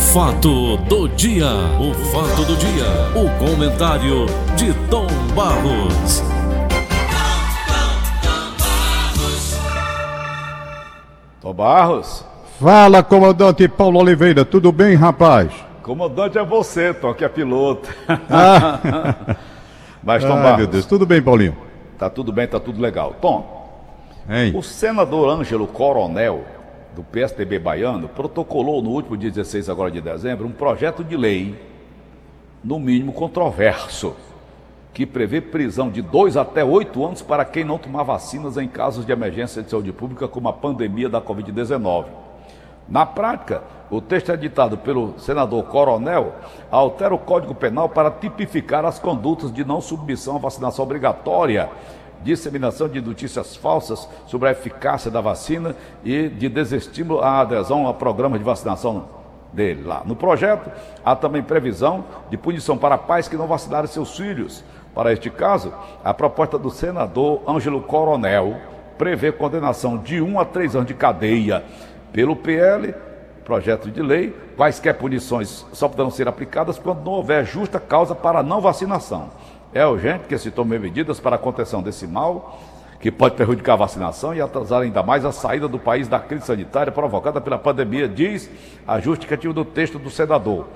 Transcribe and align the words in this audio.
fato 0.00 0.76
do 0.88 1.08
dia, 1.10 1.46
o 1.78 1.94
fato 2.10 2.44
do 2.44 2.56
dia, 2.56 2.86
o 3.14 3.30
comentário 3.38 4.26
de 4.56 4.72
Tom 4.88 5.06
Barros. 5.36 6.22
Tom 11.40 11.54
Barros. 11.54 12.24
Fala, 12.58 13.02
comandante 13.02 13.68
Paulo 13.68 14.00
Oliveira, 14.00 14.44
tudo 14.44 14.72
bem, 14.72 14.96
rapaz? 14.96 15.52
Comandante 15.82 16.38
é 16.38 16.44
você, 16.44 16.92
Tom, 16.92 17.14
que 17.14 17.24
é 17.24 17.28
piloto. 17.28 17.88
Ah. 18.28 19.36
Mas, 20.02 20.24
Tom 20.24 20.32
Ai, 20.32 20.42
Barros. 20.42 20.58
meu 20.58 20.66
Deus, 20.66 20.86
tudo 20.86 21.06
bem, 21.06 21.22
Paulinho? 21.22 21.56
Tá 21.98 22.08
tudo 22.10 22.32
bem, 22.32 22.48
tá 22.48 22.58
tudo 22.58 22.80
legal. 22.80 23.14
Tom, 23.20 23.70
hein? 24.28 24.52
o 24.56 24.62
senador 24.62 25.28
Ângelo 25.28 25.66
Coronel, 25.66 26.42
do 26.94 27.02
PSDB 27.02 27.58
baiano, 27.58 28.08
protocolou 28.08 28.82
no 28.82 28.90
último 28.90 29.16
dia 29.16 29.30
16 29.30 29.68
agora 29.68 29.90
de 29.90 30.00
dezembro 30.00 30.46
um 30.46 30.52
projeto 30.52 31.04
de 31.04 31.16
lei, 31.16 31.54
no 32.62 32.78
mínimo 32.78 33.12
controverso, 33.12 34.14
que 34.92 35.06
prevê 35.06 35.40
prisão 35.40 35.88
de 35.88 36.02
dois 36.02 36.36
até 36.36 36.64
oito 36.64 37.04
anos 37.04 37.22
para 37.22 37.44
quem 37.44 37.64
não 37.64 37.78
tomar 37.78 38.02
vacinas 38.02 38.56
em 38.56 38.68
casos 38.68 39.06
de 39.06 39.12
emergência 39.12 39.62
de 39.62 39.70
saúde 39.70 39.92
pública, 39.92 40.28
como 40.28 40.48
a 40.48 40.52
pandemia 40.52 41.08
da 41.08 41.20
Covid-19. 41.20 42.06
Na 42.88 43.06
prática, 43.06 43.62
o 43.88 44.00
texto 44.00 44.32
editado 44.32 44.76
pelo 44.76 45.18
senador 45.18 45.62
Coronel 45.64 46.34
altera 46.70 47.14
o 47.14 47.18
Código 47.18 47.54
Penal 47.54 47.88
para 47.88 48.10
tipificar 48.10 48.84
as 48.84 48.98
condutas 48.98 49.52
de 49.52 49.64
não 49.64 49.80
submissão 49.80 50.36
à 50.36 50.38
vacinação 50.38 50.84
obrigatória, 50.84 51.70
disseminação 52.22 52.88
de 52.88 53.00
notícias 53.00 53.56
falsas 53.56 54.08
sobre 54.26 54.48
a 54.48 54.52
eficácia 54.52 55.10
da 55.10 55.20
vacina 55.20 55.74
e 56.04 56.28
de 56.28 56.48
desestímulo 56.48 57.20
à 57.20 57.40
adesão 57.40 57.88
a 57.88 57.94
programas 57.94 58.38
de 58.38 58.44
vacinação 58.44 59.08
dele 59.52 59.82
lá. 59.84 60.02
No 60.04 60.14
projeto, 60.14 60.70
há 61.04 61.16
também 61.16 61.42
previsão 61.42 62.04
de 62.30 62.36
punição 62.36 62.76
para 62.76 62.98
pais 62.98 63.28
que 63.28 63.36
não 63.36 63.46
vacinarem 63.46 63.88
seus 63.88 64.16
filhos. 64.16 64.64
Para 64.94 65.12
este 65.12 65.30
caso, 65.30 65.72
a 66.04 66.12
proposta 66.12 66.58
do 66.58 66.70
senador 66.70 67.42
Ângelo 67.46 67.80
Coronel 67.82 68.56
prevê 68.98 69.32
condenação 69.32 69.96
de 69.96 70.20
um 70.20 70.38
a 70.38 70.44
três 70.44 70.74
anos 70.74 70.88
de 70.88 70.94
cadeia 70.94 71.64
pelo 72.12 72.36
PL, 72.36 72.94
projeto 73.44 73.90
de 73.90 74.02
lei, 74.02 74.36
quaisquer 74.56 74.94
punições 74.94 75.66
só 75.72 75.88
poderão 75.88 76.10
ser 76.10 76.28
aplicadas 76.28 76.78
quando 76.78 77.04
não 77.04 77.12
houver 77.12 77.44
justa 77.44 77.80
causa 77.80 78.14
para 78.14 78.42
não 78.42 78.60
vacinação. 78.60 79.30
É 79.72 79.86
urgente 79.86 80.24
que 80.24 80.36
se 80.36 80.50
tomem 80.50 80.80
medidas 80.80 81.20
para 81.20 81.36
a 81.36 81.38
contenção 81.38 81.80
desse 81.80 82.04
mal, 82.04 82.60
que 83.00 83.08
pode 83.10 83.36
prejudicar 83.36 83.74
a 83.74 83.76
vacinação 83.76 84.34
e 84.34 84.40
atrasar 84.40 84.82
ainda 84.82 85.00
mais 85.00 85.24
a 85.24 85.30
saída 85.30 85.68
do 85.68 85.78
país 85.78 86.08
da 86.08 86.18
crise 86.18 86.44
sanitária 86.44 86.90
provocada 86.90 87.40
pela 87.40 87.56
pandemia, 87.56 88.08
diz 88.08 88.50
a 88.84 88.98
justificativa 88.98 89.54
do 89.54 89.64
texto 89.64 89.96
do 89.96 90.10
senador. 90.10 90.66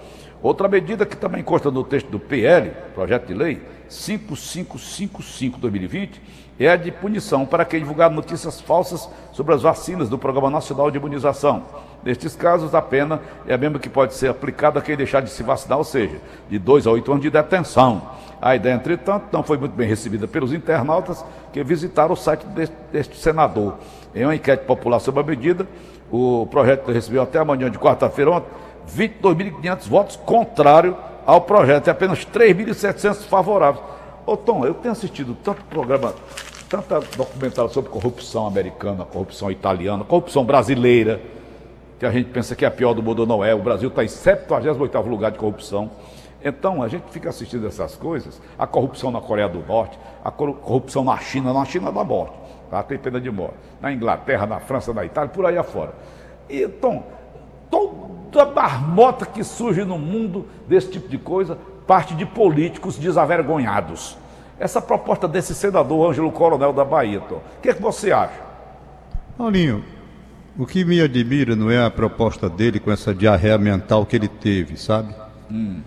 Outra 0.41 0.69
medida 0.69 1.05
que 1.05 1.17
também 1.17 1.43
consta 1.43 1.73
no 1.73 1.83
texto 1.83 2.09
do 2.09 2.21
PL, 2.21 2.71
projeto 2.95 3.27
de 3.27 3.35
lei 3.35 3.61
5555-2020, 3.91 6.21
é 6.59 6.69
a 6.69 6.77
de 6.77 6.91
punição 6.93 7.45
para 7.45 7.65
quem 7.65 7.81
divulgar 7.81 8.09
notícias 8.11 8.61
falsas 8.61 9.09
sobre 9.33 9.55
as 9.55 9.63
vacinas 9.63 10.09
do 10.09 10.17
Programa 10.17 10.51
Nacional 10.51 10.89
de 10.91 10.99
Imunização. 10.99 11.65
Nestes 12.05 12.37
casos, 12.37 12.75
a 12.75 12.83
pena 12.83 13.21
é 13.47 13.55
a 13.55 13.59
mesma 13.59 13.79
que 13.79 13.89
pode 13.89 14.15
ser 14.15 14.29
aplicada 14.29 14.79
a 14.79 14.83
quem 14.83 14.97
deixar 14.97 15.21
de 15.21 15.31
se 15.31 15.43
vacinar, 15.43 15.79
ou 15.79 15.85
seja, 15.85 16.21
de 16.51 16.59
dois 16.59 16.87
a 16.87 16.91
oito 16.91 17.11
anos 17.11 17.23
de 17.23 17.31
detenção. 17.31 18.03
A 18.43 18.55
ideia, 18.55 18.75
entretanto, 18.75 19.27
não 19.33 19.43
foi 19.43 19.57
muito 19.57 19.73
bem 19.73 19.89
recebida 19.89 20.29
pelos 20.29 20.53
internautas 20.53 21.25
que 21.51 21.65
visitaram 21.65 22.13
o 22.13 22.17
site 22.17 22.45
deste, 22.93 23.17
senador. 23.17 23.79
Em 24.15 24.25
uma 24.25 24.35
enquete 24.35 24.65
popular 24.65 25.01
sobre 25.01 25.23
a 25.23 25.25
medida, 25.25 25.67
o 26.11 26.47
projeto 26.51 26.93
recebeu 26.93 27.23
até 27.23 27.39
amanhã 27.39 27.71
de 27.71 27.79
quarta-feira 27.79 28.43
22.500 28.87 29.89
votos 29.89 30.17
contrário 30.17 30.95
ao 31.25 31.41
projeto 31.41 31.87
e 31.87 31.91
apenas 31.91 32.27
3.700 32.27 33.25
favoráveis. 33.25 33.83
Ô 34.27 34.37
Tom, 34.37 34.67
eu 34.67 34.75
tenho 34.75 34.93
assistido 34.93 35.35
tanto 35.43 35.65
programa, 35.65 36.15
tanta 36.69 37.01
documentário 37.17 37.71
sobre 37.71 37.91
corrupção 37.91 38.47
americana, 38.47 39.05
corrupção 39.05 39.51
italiana, 39.51 40.05
corrupção 40.05 40.45
brasileira, 40.45 41.21
que 42.05 42.09
a 42.09 42.11
gente 42.11 42.31
pensa 42.31 42.55
que 42.55 42.67
é 42.67 42.69
a 42.69 42.71
pior 42.71 42.93
do 42.93 43.03
mundo, 43.03 43.27
não 43.27 43.43
é. 43.43 43.55
O 43.55 43.63
Brasil 43.63 43.89
está 43.89 44.05
em 44.05 44.09
78 44.09 44.99
lugar 45.09 45.33
de 45.33 45.39
corrupção. 45.39 45.91
Então, 46.45 46.83
a 46.83 46.89
gente 46.89 47.05
fica 47.11 47.31
assistindo 47.31 47.67
essas 47.67 47.97
coisas, 47.97 48.41
a 48.59 48.67
corrupção 48.67 49.11
na 49.11 49.23
Coreia 49.23 49.49
do 49.49 49.61
Norte, 49.61 49.99
a 50.23 50.31
corrupção 50.31 51.03
na 51.03 51.17
China, 51.17 51.55
na 51.55 51.65
China 51.65 51.91
da 51.91 52.05
morte, 52.05 52.35
tá? 52.71 52.83
tem 52.83 52.99
pena 52.99 53.19
de 53.19 53.31
morte, 53.31 53.55
na 53.81 53.91
Inglaterra, 53.91 54.47
na 54.47 54.61
França, 54.61 54.93
na 54.93 55.07
Itália, 55.07 55.31
por 55.31 55.47
aí 55.47 55.57
afora. 55.57 55.95
Então, 56.51 57.05
toda 57.71 58.45
marmota 58.45 59.25
que 59.25 59.43
surge 59.43 59.83
no 59.85 59.97
mundo 59.97 60.47
desse 60.69 60.91
tipo 60.91 61.09
de 61.09 61.17
coisa 61.17 61.57
parte 61.87 62.15
de 62.15 62.27
políticos 62.27 62.99
desavergonhados. 62.99 64.19
Essa 64.59 64.83
proposta 64.83 65.27
desse 65.27 65.55
senador 65.55 66.11
Ângelo 66.11 66.31
Coronel 66.31 66.75
da 66.75 66.85
Bahia, 66.85 67.21
Tom, 67.21 67.37
o 67.37 67.61
que, 67.63 67.71
é 67.71 67.75
que 67.75 67.81
você 67.81 68.13
acha? 68.13 68.43
Paulinho, 69.39 69.83
o 70.57 70.67
que 70.67 70.85
me 70.85 71.01
admira 71.01 71.57
não 71.57 71.71
é 71.71 71.85
a 71.85 71.91
proposta 71.91 72.49
dele 72.49 72.79
com 72.79 72.91
essa 72.91 73.15
diarreia 73.15 73.59
mental 73.59 74.07
que 74.07 74.15
ele 74.17 74.29
teve, 74.29 74.77
sabe? 74.77 75.15
Hum. 75.51 75.81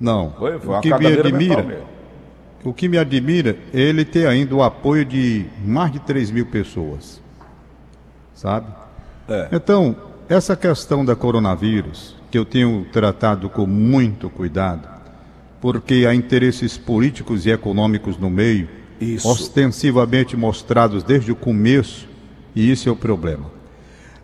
Não. 0.00 0.32
Foi, 0.38 0.58
foi 0.58 0.76
o 0.76 0.80
que 0.80 0.94
me 0.94 1.06
admira, 1.06 1.84
o 2.64 2.72
que 2.72 2.88
me 2.88 2.98
admira 2.98 3.56
é 3.72 3.80
ele 3.80 4.04
ter 4.04 4.26
ainda 4.26 4.54
o 4.54 4.62
apoio 4.62 5.04
de 5.04 5.46
mais 5.64 5.92
de 5.92 6.00
3 6.00 6.30
mil 6.30 6.46
pessoas, 6.46 7.20
sabe? 8.34 8.66
É. 9.28 9.48
Então, 9.52 9.96
essa 10.28 10.56
questão 10.56 11.04
da 11.04 11.14
coronavírus, 11.14 12.16
que 12.30 12.38
eu 12.38 12.44
tenho 12.44 12.86
tratado 12.92 13.48
com 13.48 13.66
muito 13.66 14.28
cuidado, 14.28 14.88
porque 15.60 16.06
há 16.08 16.14
interesses 16.14 16.76
políticos 16.76 17.46
e 17.46 17.50
econômicos 17.50 18.18
no 18.18 18.28
meio, 18.28 18.68
isso. 19.00 19.28
ostensivamente 19.28 20.36
mostrados 20.36 21.02
desde 21.02 21.32
o 21.32 21.36
começo, 21.36 22.08
e 22.54 22.70
isso 22.70 22.88
é 22.88 22.92
o 22.92 22.96
problema. 22.96 23.55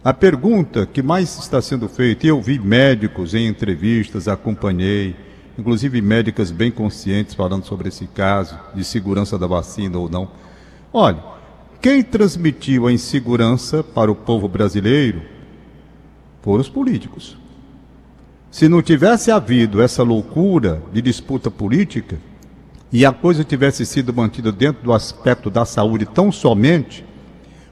A 0.04 0.12
pergunta 0.12 0.84
que 0.84 1.00
mais 1.00 1.38
está 1.38 1.62
sendo 1.62 1.88
feita, 1.88 2.26
e 2.26 2.28
eu 2.28 2.42
vi 2.42 2.58
médicos 2.58 3.34
em 3.34 3.46
entrevistas, 3.46 4.26
acompanhei, 4.26 5.14
inclusive 5.56 6.02
médicas 6.02 6.50
bem 6.50 6.72
conscientes 6.72 7.34
falando 7.36 7.64
sobre 7.64 7.88
esse 7.88 8.08
caso 8.08 8.58
de 8.74 8.82
segurança 8.82 9.38
da 9.38 9.46
vacina 9.46 9.96
ou 9.96 10.08
não. 10.08 10.28
Olha, 10.92 11.22
quem 11.80 12.02
transmitiu 12.02 12.88
a 12.88 12.92
insegurança 12.92 13.84
para 13.84 14.10
o 14.10 14.16
povo 14.16 14.48
brasileiro 14.48 15.22
foram 16.40 16.62
os 16.62 16.68
políticos. 16.68 17.38
Se 18.50 18.68
não 18.68 18.82
tivesse 18.82 19.30
havido 19.30 19.80
essa 19.80 20.02
loucura 20.02 20.82
de 20.92 21.00
disputa 21.00 21.48
política 21.48 22.18
e 22.90 23.06
a 23.06 23.12
coisa 23.12 23.44
tivesse 23.44 23.86
sido 23.86 24.12
mantida 24.12 24.50
dentro 24.50 24.82
do 24.82 24.92
aspecto 24.92 25.48
da 25.48 25.64
saúde 25.64 26.06
tão 26.06 26.32
somente, 26.32 27.04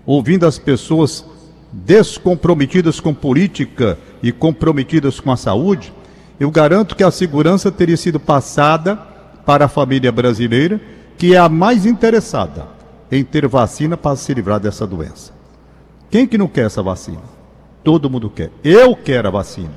ouvindo 0.07 0.47
as 0.47 0.61
pessoas 0.61 1.25
descomprometidas 1.73 3.01
com 3.01 3.15
política 3.15 3.99
e 4.23 4.33
comprometidas 4.33 5.21
com 5.21 5.31
a 5.31 5.37
saúde, 5.37 5.93
eu 6.39 6.51
garanto 6.51 6.97
que 6.97 7.05
a 7.05 7.11
segurança 7.11 7.71
teria 7.71 7.97
sido 7.97 8.19
passada 8.19 8.97
para 9.45 9.67
a 9.67 9.69
família 9.69 10.11
brasileira, 10.11 10.81
que 11.17 11.35
é 11.35 11.39
a 11.39 11.49
mais 11.49 11.85
interessada 11.87 12.67
em 13.11 13.25
ter 13.25 13.47
vacina 13.47 13.97
para 13.97 14.17
se 14.17 14.33
livrar 14.33 14.61
dessa 14.61 14.87
doença. 14.87 15.33
Quem 16.11 16.27
que 16.27 16.39
não 16.39 16.49
quer 16.49 16.67
essa 16.67 16.83
vacina? 16.83 17.23
Todo 17.85 18.11
mundo 18.11 18.31
quer. 18.31 18.51
Eu 18.65 18.97
quero 18.97 19.29
a 19.29 19.31
vacina. 19.31 19.73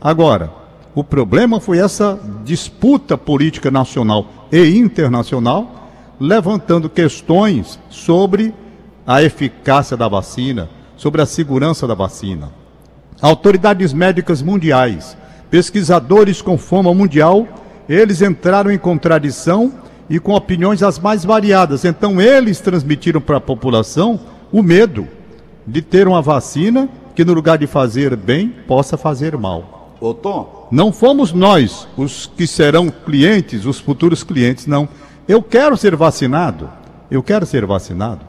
Agora, 0.00 0.52
o 0.94 1.04
problema 1.04 1.60
foi 1.60 1.78
essa 1.78 2.18
disputa 2.44 3.18
política 3.18 3.70
nacional 3.70 4.26
e 4.50 4.78
internacional, 4.78 5.90
levantando 6.18 6.88
questões 6.88 7.78
sobre 7.90 8.54
a 9.06 9.22
eficácia 9.22 9.96
da 9.96 10.08
vacina, 10.08 10.68
sobre 10.96 11.22
a 11.22 11.26
segurança 11.26 11.86
da 11.86 11.94
vacina. 11.94 12.50
Autoridades 13.20 13.92
médicas 13.92 14.42
mundiais, 14.42 15.16
pesquisadores 15.50 16.42
com 16.42 16.58
fama 16.58 16.92
mundial, 16.92 17.46
eles 17.88 18.20
entraram 18.20 18.70
em 18.70 18.78
contradição 18.78 19.72
e 20.08 20.18
com 20.18 20.34
opiniões 20.34 20.82
as 20.82 20.98
mais 20.98 21.24
variadas. 21.24 21.84
Então, 21.84 22.20
eles 22.20 22.60
transmitiram 22.60 23.20
para 23.20 23.38
a 23.38 23.40
população 23.40 24.20
o 24.52 24.62
medo 24.62 25.06
de 25.66 25.82
ter 25.82 26.06
uma 26.06 26.22
vacina 26.22 26.88
que, 27.14 27.24
no 27.24 27.32
lugar 27.32 27.58
de 27.58 27.66
fazer 27.66 28.14
bem, 28.16 28.48
possa 28.66 28.96
fazer 28.96 29.36
mal. 29.36 29.96
Ô 30.00 30.12
Tom. 30.12 30.68
Não 30.70 30.92
fomos 30.92 31.32
nós 31.32 31.88
os 31.96 32.26
que 32.26 32.46
serão 32.46 32.90
clientes, 32.90 33.64
os 33.64 33.78
futuros 33.78 34.22
clientes, 34.22 34.66
não. 34.66 34.88
Eu 35.26 35.42
quero 35.42 35.76
ser 35.76 35.96
vacinado. 35.96 36.68
Eu 37.10 37.22
quero 37.22 37.46
ser 37.46 37.64
vacinado. 37.64 38.20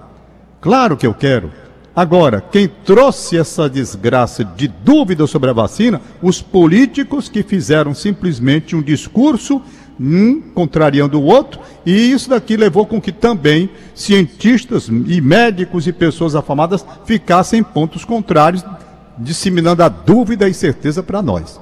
Claro 0.61 0.95
que 0.95 1.05
eu 1.05 1.13
quero. 1.13 1.51
Agora, 1.97 2.41
quem 2.41 2.67
trouxe 2.67 3.39
essa 3.39 3.67
desgraça 3.67 4.45
de 4.45 4.67
dúvida 4.67 5.25
sobre 5.25 5.49
a 5.49 5.53
vacina, 5.53 5.99
os 6.21 6.39
políticos 6.39 7.27
que 7.27 7.41
fizeram 7.41 7.95
simplesmente 7.95 8.75
um 8.75 8.83
discurso 8.83 9.59
um 9.99 10.39
contrariando 10.53 11.19
o 11.19 11.23
outro, 11.23 11.59
e 11.83 11.91
isso 12.11 12.29
daqui 12.29 12.55
levou 12.55 12.85
com 12.85 13.01
que 13.01 13.11
também 13.11 13.67
cientistas 13.95 14.87
e 14.87 15.19
médicos 15.19 15.87
e 15.87 15.91
pessoas 15.91 16.35
afamadas 16.35 16.85
ficassem 17.03 17.61
em 17.61 17.63
pontos 17.63 18.05
contrários, 18.05 18.63
disseminando 19.17 19.81
a 19.81 19.89
dúvida 19.89 20.47
e 20.47 20.51
incerteza 20.51 21.01
para 21.01 21.19
nós. 21.23 21.59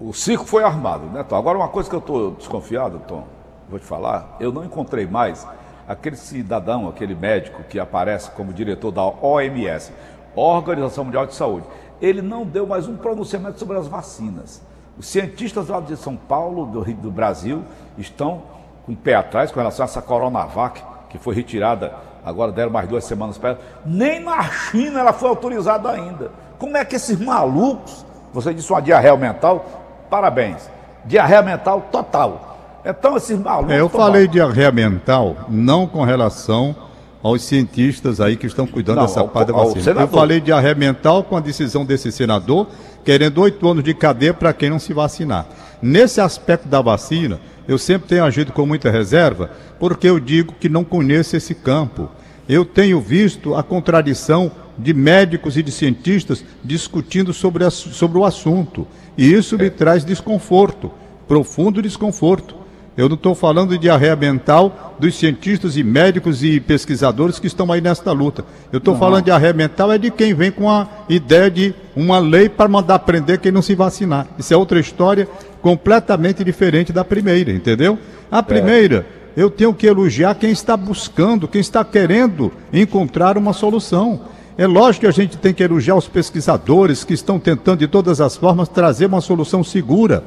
O 0.00 0.12
circo 0.12 0.44
foi 0.44 0.64
armado, 0.64 1.06
né, 1.06 1.22
Tom? 1.22 1.36
Agora, 1.36 1.56
uma 1.56 1.68
coisa 1.68 1.88
que 1.88 1.94
eu 1.94 2.00
estou 2.00 2.32
desconfiado, 2.32 3.00
Tom, 3.06 3.28
vou 3.70 3.78
te 3.78 3.86
falar, 3.86 4.36
eu 4.40 4.50
não 4.50 4.64
encontrei 4.64 5.06
mais 5.06 5.46
aquele 5.88 6.16
cidadão, 6.16 6.86
aquele 6.86 7.14
médico 7.14 7.62
que 7.64 7.80
aparece 7.80 8.30
como 8.32 8.52
diretor 8.52 8.92
da 8.92 9.02
OMS, 9.02 9.90
Organização 10.36 11.04
Mundial 11.04 11.26
de 11.26 11.34
Saúde. 11.34 11.66
Ele 12.00 12.20
não 12.20 12.44
deu 12.44 12.66
mais 12.66 12.86
um 12.86 12.96
pronunciamento 12.96 13.58
sobre 13.58 13.78
as 13.78 13.88
vacinas. 13.88 14.60
Os 14.98 15.06
cientistas 15.06 15.68
lá 15.68 15.80
de 15.80 15.96
São 15.96 16.14
Paulo, 16.14 16.66
do, 16.66 16.84
do 16.84 17.10
Brasil, 17.10 17.64
estão 17.96 18.42
com 18.84 18.92
o 18.92 18.96
pé 18.96 19.14
atrás 19.14 19.50
com 19.50 19.58
relação 19.58 19.84
a 19.84 19.88
essa 19.88 20.02
Coronavac, 20.02 20.82
que 21.08 21.18
foi 21.18 21.34
retirada, 21.34 21.94
agora 22.24 22.52
deram 22.52 22.70
mais 22.70 22.86
duas 22.86 23.04
semanas 23.04 23.38
para 23.38 23.50
ela. 23.50 23.60
Nem 23.86 24.20
na 24.20 24.42
China 24.44 25.00
ela 25.00 25.12
foi 25.12 25.28
autorizada 25.30 25.90
ainda. 25.90 26.30
Como 26.58 26.76
é 26.76 26.84
que 26.84 26.96
esses 26.96 27.18
malucos, 27.18 28.04
você 28.32 28.52
disse 28.52 28.70
uma 28.70 28.82
diarreia 28.82 29.16
mental, 29.16 29.64
parabéns, 30.10 30.68
diarreia 31.04 31.42
mental 31.42 31.82
total. 31.90 32.47
Então 32.84 33.16
esses 33.16 33.38
malucos. 33.38 33.72
É, 33.72 33.80
eu 33.80 33.88
falei 33.88 34.24
mal. 34.24 34.32
diarreia 34.32 34.72
mental 34.72 35.36
não 35.48 35.86
com 35.86 36.02
relação 36.04 36.74
aos 37.22 37.42
cientistas 37.42 38.20
aí 38.20 38.36
que 38.36 38.46
estão 38.46 38.66
cuidando 38.66 38.96
não, 38.96 39.06
dessa 39.06 39.24
parte 39.24 39.48
da 39.48 39.54
vacina. 39.54 40.00
Eu 40.00 40.08
falei 40.08 40.40
diarreia 40.40 40.74
mental 40.74 41.24
com 41.24 41.36
a 41.36 41.40
decisão 41.40 41.84
desse 41.84 42.12
senador 42.12 42.68
querendo 43.04 43.40
oito 43.40 43.66
anos 43.66 43.82
de 43.82 43.94
cadeia 43.94 44.34
para 44.34 44.52
quem 44.52 44.70
não 44.70 44.78
se 44.78 44.92
vacinar. 44.92 45.46
Nesse 45.80 46.20
aspecto 46.20 46.68
da 46.68 46.82
vacina, 46.82 47.40
eu 47.66 47.78
sempre 47.78 48.08
tenho 48.08 48.24
agido 48.24 48.52
com 48.52 48.66
muita 48.66 48.90
reserva, 48.90 49.50
porque 49.78 50.08
eu 50.08 50.20
digo 50.20 50.54
que 50.58 50.68
não 50.68 50.84
conheço 50.84 51.36
esse 51.36 51.54
campo. 51.54 52.10
Eu 52.48 52.64
tenho 52.64 53.00
visto 53.00 53.54
a 53.54 53.62
contradição 53.62 54.50
de 54.76 54.92
médicos 54.94 55.56
e 55.56 55.62
de 55.62 55.72
cientistas 55.72 56.44
discutindo 56.62 57.32
sobre, 57.32 57.64
a, 57.64 57.70
sobre 57.70 58.18
o 58.18 58.24
assunto. 58.24 58.86
E 59.16 59.32
isso 59.32 59.56
me 59.58 59.70
traz 59.70 60.04
desconforto, 60.04 60.90
profundo 61.26 61.82
desconforto. 61.82 62.57
Eu 62.98 63.08
não 63.08 63.14
estou 63.14 63.32
falando 63.32 63.70
de 63.70 63.78
diarreia 63.78 64.16
mental 64.16 64.96
dos 64.98 65.14
cientistas 65.14 65.76
e 65.76 65.84
médicos 65.84 66.42
e 66.42 66.58
pesquisadores 66.58 67.38
que 67.38 67.46
estão 67.46 67.70
aí 67.70 67.80
nesta 67.80 68.10
luta. 68.10 68.44
Eu 68.72 68.78
estou 68.78 68.96
falando 68.96 69.20
de 69.20 69.26
diarreia 69.26 69.52
mental 69.52 69.92
é 69.92 69.98
de 69.98 70.10
quem 70.10 70.34
vem 70.34 70.50
com 70.50 70.68
a 70.68 70.84
ideia 71.08 71.48
de 71.48 71.72
uma 71.94 72.18
lei 72.18 72.48
para 72.48 72.66
mandar 72.66 72.98
prender 72.98 73.38
quem 73.38 73.52
não 73.52 73.62
se 73.62 73.76
vacinar. 73.76 74.26
Isso 74.36 74.52
é 74.52 74.56
outra 74.56 74.80
história 74.80 75.28
completamente 75.62 76.42
diferente 76.42 76.92
da 76.92 77.04
primeira, 77.04 77.52
entendeu? 77.52 77.96
A 78.28 78.42
primeira, 78.42 79.06
é. 79.36 79.42
eu 79.42 79.48
tenho 79.48 79.72
que 79.72 79.86
elogiar 79.86 80.34
quem 80.34 80.50
está 80.50 80.76
buscando, 80.76 81.46
quem 81.46 81.60
está 81.60 81.84
querendo 81.84 82.50
encontrar 82.72 83.38
uma 83.38 83.52
solução. 83.52 84.22
É 84.56 84.66
lógico 84.66 85.02
que 85.02 85.06
a 85.06 85.12
gente 85.12 85.36
tem 85.36 85.54
que 85.54 85.62
elogiar 85.62 85.94
os 85.94 86.08
pesquisadores 86.08 87.04
que 87.04 87.14
estão 87.14 87.38
tentando 87.38 87.78
de 87.78 87.86
todas 87.86 88.20
as 88.20 88.36
formas 88.36 88.68
trazer 88.68 89.06
uma 89.06 89.20
solução 89.20 89.62
segura. 89.62 90.24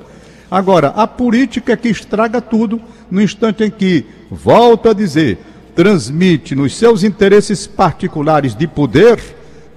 Agora, 0.51 0.89
a 0.89 1.07
política 1.07 1.71
é 1.71 1.77
que 1.77 1.87
estraga 1.87 2.41
tudo 2.41 2.81
no 3.09 3.21
instante 3.21 3.63
em 3.63 3.71
que, 3.71 4.05
volto 4.29 4.89
a 4.89 4.93
dizer, 4.93 5.37
transmite 5.73 6.53
nos 6.53 6.75
seus 6.75 7.05
interesses 7.05 7.65
particulares 7.65 8.53
de 8.53 8.67
poder, 8.67 9.17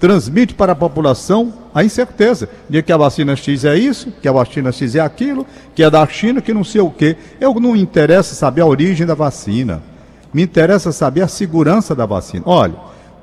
transmite 0.01 0.53
para 0.53 0.73
a 0.73 0.75
população 0.75 1.55
a 1.73 1.85
incerteza 1.85 2.49
de 2.69 2.83
que 2.83 2.93
a 2.93 2.97
vacina 2.97 3.37
X 3.37 3.65
é 3.65 3.77
isso, 3.79 4.13
que 4.21 4.27
a 4.27 4.33
vacina 4.33 4.73
X 4.73 4.97
é 4.97 5.01
aquilo, 5.01 5.47
que 5.77 5.85
é 5.85 5.89
da 5.89 6.05
China, 6.09 6.43
que 6.43 6.53
não 6.53 6.65
sei 6.65 6.81
o 6.81 6.91
quê. 6.91 7.17
Eu 7.41 7.55
não 7.61 7.77
interessa 7.77 8.35
saber 8.35 8.63
a 8.63 8.67
origem 8.67 9.07
da 9.07 9.15
vacina. 9.15 9.81
Me 10.33 10.43
interessa 10.43 10.91
saber 10.91 11.23
a 11.23 11.29
segurança 11.29 11.95
da 11.95 12.05
vacina. 12.05 12.43
Olha, 12.47 12.75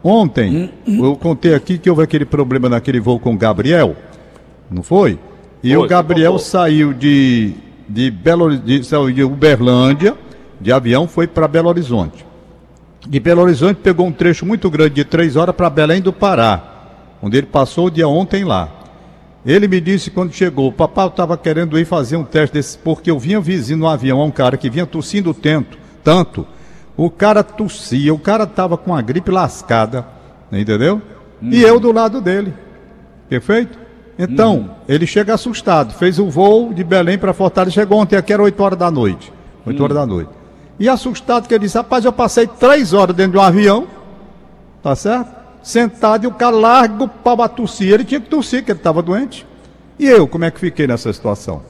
ontem 0.01 0.71
eu 0.87 1.17
contei 1.17 1.53
aqui 1.53 1.77
que 1.77 1.89
houve 1.89 2.01
aquele 2.01 2.23
problema 2.23 2.69
naquele 2.69 3.01
voo 3.01 3.19
com 3.19 3.37
Gabriel, 3.37 3.93
não 4.69 4.81
foi? 4.81 5.19
E 5.63 5.75
o 5.77 5.87
Gabriel 5.87 6.39
saiu 6.39 6.93
de, 6.93 7.53
de, 7.87 8.09
Belo, 8.09 8.57
de, 8.57 8.83
saiu 8.83 9.11
de 9.11 9.23
Uberlândia, 9.23 10.15
de 10.59 10.71
avião, 10.71 11.07
foi 11.07 11.27
para 11.27 11.47
Belo 11.47 11.69
Horizonte. 11.69 12.25
De 13.07 13.19
Belo 13.19 13.41
Horizonte 13.41 13.77
pegou 13.77 14.07
um 14.07 14.11
trecho 14.11 14.45
muito 14.45 14.69
grande 14.69 14.95
de 14.95 15.05
três 15.05 15.35
horas 15.35 15.55
para 15.55 15.69
Belém 15.69 16.01
do 16.01 16.11
Pará, 16.11 16.61
onde 17.21 17.37
ele 17.37 17.47
passou 17.47 17.87
o 17.87 17.91
dia 17.91 18.07
ontem 18.07 18.43
lá. 18.43 18.69
Ele 19.45 19.67
me 19.67 19.81
disse 19.81 20.11
quando 20.11 20.33
chegou, 20.33 20.67
o 20.67 20.71
papai 20.71 21.07
estava 21.07 21.35
querendo 21.35 21.77
ir 21.79 21.85
fazer 21.85 22.15
um 22.15 22.23
teste 22.23 22.53
desse, 22.53 22.77
porque 22.77 23.09
eu 23.09 23.17
vinha 23.17 23.41
vizinho 23.41 23.79
no 23.79 23.87
avião 23.87 24.21
a 24.21 24.25
um 24.25 24.31
cara 24.31 24.55
que 24.55 24.69
vinha 24.69 24.85
tossindo 24.85 25.33
tanto, 25.33 25.77
tanto. 26.03 26.45
O 26.95 27.09
cara 27.09 27.43
tossia, 27.43 28.13
o 28.13 28.19
cara 28.19 28.43
estava 28.43 28.77
com 28.77 28.95
a 28.95 29.01
gripe 29.01 29.31
lascada, 29.31 30.05
entendeu? 30.51 31.01
Hum. 31.41 31.49
E 31.51 31.61
eu 31.63 31.79
do 31.79 31.91
lado 31.91 32.21
dele. 32.21 32.53
Perfeito? 33.27 33.80
Então, 34.23 34.55
uhum. 34.55 34.69
ele 34.87 35.07
chega 35.07 35.33
assustado. 35.33 35.93
Fez 35.93 36.19
o 36.19 36.29
voo 36.29 36.71
de 36.71 36.83
Belém 36.83 37.17
para 37.17 37.33
Fortaleza. 37.33 37.73
Chegou 37.73 37.99
ontem 37.99 38.15
aqui, 38.15 38.31
era 38.31 38.43
8 38.43 38.61
horas 38.61 38.77
da 38.77 38.91
noite. 38.91 39.33
8 39.65 39.75
uhum. 39.77 39.83
horas 39.83 39.97
da 39.97 40.05
noite. 40.05 40.29
E 40.79 40.87
assustado 40.87 41.47
que 41.47 41.53
ele 41.53 41.63
disse: 41.63 41.77
Rapaz, 41.77 42.05
eu 42.05 42.13
passei 42.13 42.45
3 42.45 42.93
horas 42.93 43.15
dentro 43.15 43.31
de 43.33 43.37
um 43.39 43.41
avião. 43.41 43.87
Tá 44.83 44.95
certo? 44.95 45.41
Sentado 45.63 46.23
e 46.23 46.27
o 46.27 46.31
cara 46.31 46.55
larga 46.55 47.03
o 47.03 47.07
pau 47.07 47.41
a 47.41 47.47
tossir. 47.47 47.93
Ele 47.93 48.03
tinha 48.03 48.21
que 48.21 48.29
tossir, 48.29 48.63
que 48.63 48.71
ele 48.71 48.79
estava 48.79 49.01
doente. 49.01 49.45
E 49.97 50.07
eu, 50.07 50.27
como 50.27 50.45
é 50.45 50.51
que 50.51 50.59
fiquei 50.59 50.87
nessa 50.87 51.11
situação? 51.11 51.61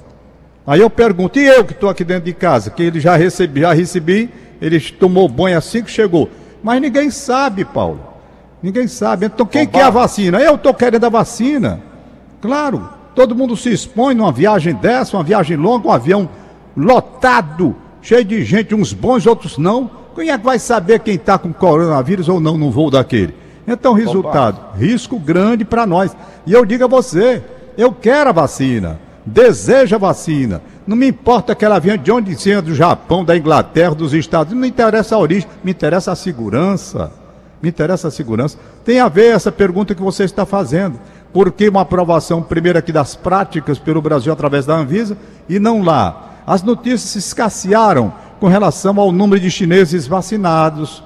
Aí 0.66 0.80
eu 0.80 0.90
pergunto, 0.90 1.40
e 1.40 1.46
eu 1.46 1.66
que 1.66 1.74
estou 1.74 1.90
aqui 1.90 2.04
dentro 2.04 2.26
de 2.26 2.34
casa, 2.34 2.70
que 2.70 2.84
ele 2.84 3.00
já 3.00 3.16
recebi, 3.16 3.62
já 3.62 3.74
recebi, 3.74 4.30
ele 4.62 4.80
tomou 4.80 5.28
banho 5.28 5.58
assim 5.58 5.84
que 5.84 5.92
chegou. 5.92 6.30
Mas 6.64 6.82
ninguém 6.82 7.10
sabe, 7.10 7.66
Paulo. 7.66 8.00
Ninguém 8.62 8.88
sabe. 8.88 9.26
Então 9.26 9.46
quem 9.46 9.64
Opa. 9.64 9.72
quer 9.72 9.84
a 9.86 9.90
vacina? 9.90 10.40
Eu 10.40 10.56
estou 10.56 10.74
querendo 10.74 11.06
a 11.06 11.10
vacina. 11.10 11.82
Claro, 12.42 12.90
todo 13.14 13.36
mundo 13.36 13.56
se 13.56 13.72
expõe 13.72 14.16
numa 14.16 14.32
viagem 14.32 14.74
dessa, 14.74 15.16
uma 15.16 15.24
viagem 15.24 15.56
longa, 15.56 15.88
um 15.88 15.92
avião 15.92 16.28
lotado, 16.76 17.76
cheio 18.02 18.26
de 18.26 18.44
gente, 18.44 18.74
uns 18.74 18.94
bons, 18.94 19.28
outros 19.28 19.58
não. 19.58 19.90
Quem 20.16 20.30
é 20.30 20.38
que 20.38 20.44
vai 20.44 20.58
saber 20.58 21.00
quem 21.00 21.16
está 21.16 21.38
com 21.38 21.54
coronavírus 21.54 22.28
ou 22.28 22.40
não 22.40 22.58
no 22.58 22.72
voo 22.72 22.90
daquele? 22.90 23.36
Então, 23.68 23.94
resultado, 23.94 24.58
Opa. 24.58 24.78
risco 24.78 25.20
grande 25.20 25.64
para 25.64 25.86
nós. 25.86 26.16
E 26.46 26.52
eu 26.52 26.66
digo 26.66 26.84
a 26.84 26.88
você, 26.88 27.44
eu 27.78 27.92
quero 27.92 28.32
a 28.32 28.34
vacina, 28.34 29.00
desejo 29.26 29.96
a 29.96 30.00
vacina. 30.00 30.62
Não 30.86 30.98
me 30.98 31.08
importa 31.08 31.54
que 31.54 31.64
ela 31.64 31.80
venha 31.80 31.98
de 31.98 32.12
onde 32.12 32.36
seja, 32.36 32.62
do 32.62 32.74
Japão, 32.74 33.24
da 33.24 33.38
Inglaterra, 33.38 33.94
dos 33.94 34.14
Estados 34.14 34.52
Unidos, 34.52 34.62
não 34.62 34.76
interessa 34.76 35.16
a 35.16 35.20
origem, 35.20 35.48
me 35.64 35.72
interessa 35.72 36.12
a 36.12 36.16
segurança. 36.16 37.12
Me 37.62 37.70
interessa 37.70 38.08
a 38.08 38.12
segurança. 38.12 38.58
Tem 38.84 39.00
a 39.00 39.08
ver 39.08 39.36
essa 39.36 39.52
pergunta 39.52 39.94
que 39.94 40.02
você 40.02 40.24
está 40.24 40.48
fazendo 40.48 41.00
porque 41.34 41.70
uma 41.70 41.82
aprovação 41.82 42.42
primeiro 42.42 42.78
aqui 42.78 42.92
das 42.92 43.16
práticas 43.16 43.80
pelo 43.80 44.02
Brasil 44.02 44.32
através 44.32 44.66
da 44.66 44.76
Anvisa 44.76 45.18
e 45.48 45.60
não 45.60 45.82
lá. 45.82 46.42
As 46.46 46.64
notícias 46.64 47.16
escassearam 47.16 48.14
com 48.40 48.48
relação 48.48 49.00
ao 49.00 49.12
número 49.12 49.40
de 49.40 49.52
chineses 49.52 50.08
vacinados, 50.08 51.04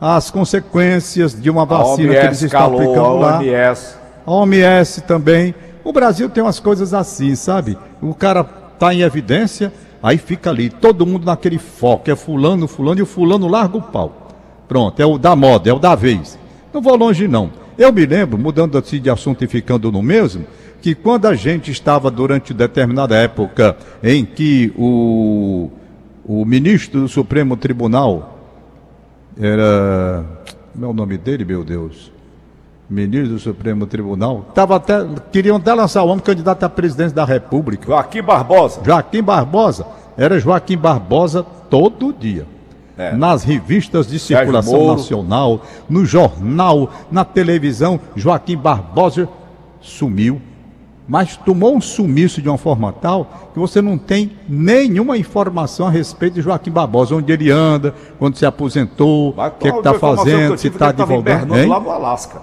as 0.00 0.30
consequências 0.30 1.40
de 1.40 1.48
uma 1.48 1.64
vacina 1.64 2.14
que 2.14 2.26
eles 2.26 2.42
estão 2.42 2.60
calou, 2.60 2.80
aplicando 2.80 3.16
lá. 3.16 3.36
A 3.36 3.38
OMS. 3.38 3.96
A 4.26 4.30
OMS 4.30 5.00
também. 5.02 5.54
O 5.84 5.92
Brasil 5.92 6.28
tem 6.28 6.42
umas 6.42 6.58
coisas 6.58 6.92
assim, 6.92 7.34
sabe? 7.34 7.78
O 8.02 8.14
cara 8.14 8.46
está 8.74 8.92
em 8.92 9.02
evidência, 9.02 9.72
aí 10.02 10.18
fica 10.18 10.50
ali, 10.50 10.68
todo 10.68 11.06
mundo 11.06 11.24
naquele 11.24 11.58
foco, 11.58 12.10
é 12.10 12.16
fulano, 12.16 12.66
fulano, 12.66 12.98
e 12.98 13.02
o 13.02 13.06
fulano 13.06 13.46
larga 13.46 13.78
o 13.78 13.82
pau. 13.82 14.12
Pronto, 14.66 15.00
é 15.00 15.06
o 15.06 15.16
da 15.16 15.36
moda, 15.36 15.70
é 15.70 15.72
o 15.72 15.78
da 15.78 15.94
vez. 15.94 16.38
Não 16.72 16.82
vou 16.82 16.96
longe 16.96 17.28
não. 17.28 17.50
Eu 17.76 17.92
me 17.92 18.06
lembro, 18.06 18.38
mudando 18.38 18.78
assim 18.78 19.00
de 19.00 19.10
assunto 19.10 19.44
e 19.44 19.48
ficando 19.48 19.90
no 19.90 20.02
mesmo, 20.02 20.44
que 20.80 20.94
quando 20.94 21.26
a 21.26 21.34
gente 21.34 21.70
estava 21.70 22.10
durante 22.10 22.54
determinada 22.54 23.16
época 23.16 23.76
em 24.02 24.24
que 24.24 24.72
o, 24.76 25.70
o 26.24 26.44
ministro 26.44 27.00
do 27.00 27.08
Supremo 27.08 27.56
Tribunal 27.56 28.38
era. 29.40 30.24
Como 30.72 30.86
é 30.86 30.88
o 30.88 30.92
nome 30.92 31.16
dele, 31.16 31.44
meu 31.44 31.64
Deus? 31.64 32.12
Ministro 32.88 33.34
do 33.34 33.38
Supremo 33.38 33.86
Tribunal. 33.86 34.50
Tava 34.54 34.76
até, 34.76 35.06
queriam 35.32 35.56
até 35.56 35.72
lançar 35.72 36.02
o 36.02 36.08
homem 36.08 36.22
candidato 36.22 36.62
à 36.64 36.68
presidência 36.68 37.14
da 37.14 37.24
República. 37.24 37.86
Joaquim 37.86 38.22
Barbosa. 38.22 38.80
Joaquim 38.84 39.22
Barbosa. 39.22 39.86
Era 40.16 40.38
Joaquim 40.38 40.76
Barbosa 40.76 41.42
todo 41.42 42.12
dia 42.12 42.53
é. 42.96 43.12
nas 43.12 43.42
revistas 43.42 44.06
de 44.06 44.18
circulação 44.18 44.88
nacional, 44.88 45.62
no 45.88 46.04
jornal, 46.04 46.90
na 47.10 47.24
televisão, 47.24 48.00
Joaquim 48.14 48.56
Barbosa 48.56 49.28
sumiu. 49.80 50.40
Mas 51.06 51.36
tomou 51.36 51.76
um 51.76 51.82
sumiço 51.82 52.40
de 52.40 52.48
uma 52.48 52.56
forma 52.56 52.90
tal 52.90 53.50
que 53.52 53.58
você 53.58 53.82
não 53.82 53.98
tem 53.98 54.32
nenhuma 54.48 55.18
informação 55.18 55.86
a 55.86 55.90
respeito 55.90 56.34
de 56.34 56.40
Joaquim 56.40 56.70
Barbosa, 56.70 57.14
onde 57.14 57.30
ele 57.30 57.50
anda, 57.50 57.94
quando 58.18 58.36
se 58.36 58.46
aposentou, 58.46 59.34
o 59.36 59.50
que 59.50 59.68
está 59.68 59.92
fazendo, 59.94 60.56
se 60.56 60.68
está 60.68 60.92
divulgando. 60.92 61.54
Ele 61.56 61.66
lá 61.66 61.78
no 61.78 61.90
Alasca. 61.90 62.40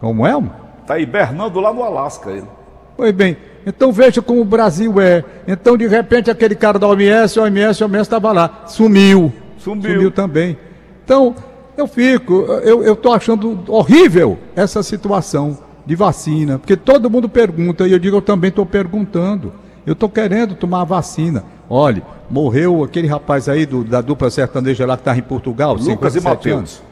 Como 0.00 0.26
é? 0.26 0.42
Está 0.82 0.98
hibernando 0.98 1.60
lá 1.60 1.72
no 1.72 1.84
Alasca 1.84 2.32
ele. 2.32 2.48
Pois 2.96 3.12
bem, 3.12 3.36
então 3.64 3.92
veja 3.92 4.20
como 4.20 4.40
o 4.40 4.44
Brasil 4.44 5.00
é. 5.00 5.24
Então, 5.46 5.76
de 5.76 5.86
repente, 5.86 6.30
aquele 6.30 6.54
cara 6.54 6.78
da 6.78 6.88
OMS, 6.88 7.38
a 7.38 7.42
OMS, 7.42 7.82
OMS 7.82 8.02
estava 8.02 8.32
lá, 8.32 8.64
sumiu. 8.66 9.32
Sumiu. 9.64 10.10
Também. 10.10 10.58
Então, 11.04 11.34
eu 11.76 11.86
fico, 11.86 12.34
eu 12.62 12.92
estou 12.92 13.12
achando 13.12 13.58
horrível 13.68 14.38
essa 14.54 14.82
situação 14.82 15.58
de 15.86 15.94
vacina, 15.94 16.58
porque 16.58 16.76
todo 16.76 17.10
mundo 17.10 17.28
pergunta, 17.28 17.86
e 17.86 17.92
eu 17.92 17.98
digo, 17.98 18.16
eu 18.16 18.22
também 18.22 18.48
estou 18.48 18.64
perguntando. 18.64 19.52
Eu 19.86 19.92
estou 19.92 20.08
querendo 20.08 20.54
tomar 20.54 20.80
a 20.80 20.84
vacina. 20.84 21.44
Olha, 21.68 22.02
morreu 22.30 22.82
aquele 22.84 23.06
rapaz 23.06 23.48
aí 23.48 23.66
do, 23.66 23.84
da 23.84 24.00
dupla 24.00 24.30
sertaneja 24.30 24.86
lá 24.86 24.96
que 24.96 25.02
estava 25.02 25.18
em 25.18 25.22
Portugal, 25.22 25.74
Lucas 25.74 26.16
e 26.16 26.20
Matheus. 26.20 26.82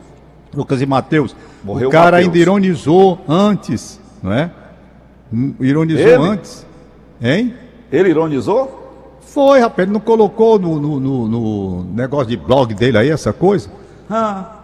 Lucas 0.54 0.82
e 0.82 0.86
Matheus. 0.86 1.36
O 1.64 1.88
cara 1.88 2.16
Mateus. 2.16 2.24
ainda 2.26 2.38
ironizou 2.38 3.18
antes, 3.26 3.98
não 4.22 4.32
é? 4.32 4.50
Ironizou 5.60 6.06
ele? 6.06 6.22
antes. 6.22 6.66
Hein? 7.20 7.54
Ele 7.90 8.10
ironizou? 8.10 8.81
Foi, 9.32 9.60
rapaz, 9.60 9.86
ele 9.86 9.92
não 9.94 10.00
colocou 10.00 10.58
no, 10.58 10.78
no, 10.78 11.00
no, 11.00 11.28
no 11.28 11.84
negócio 11.84 12.26
de 12.26 12.36
blog 12.36 12.74
dele 12.74 12.98
aí, 12.98 13.08
essa 13.08 13.32
coisa. 13.32 13.70
Ah. 14.10 14.58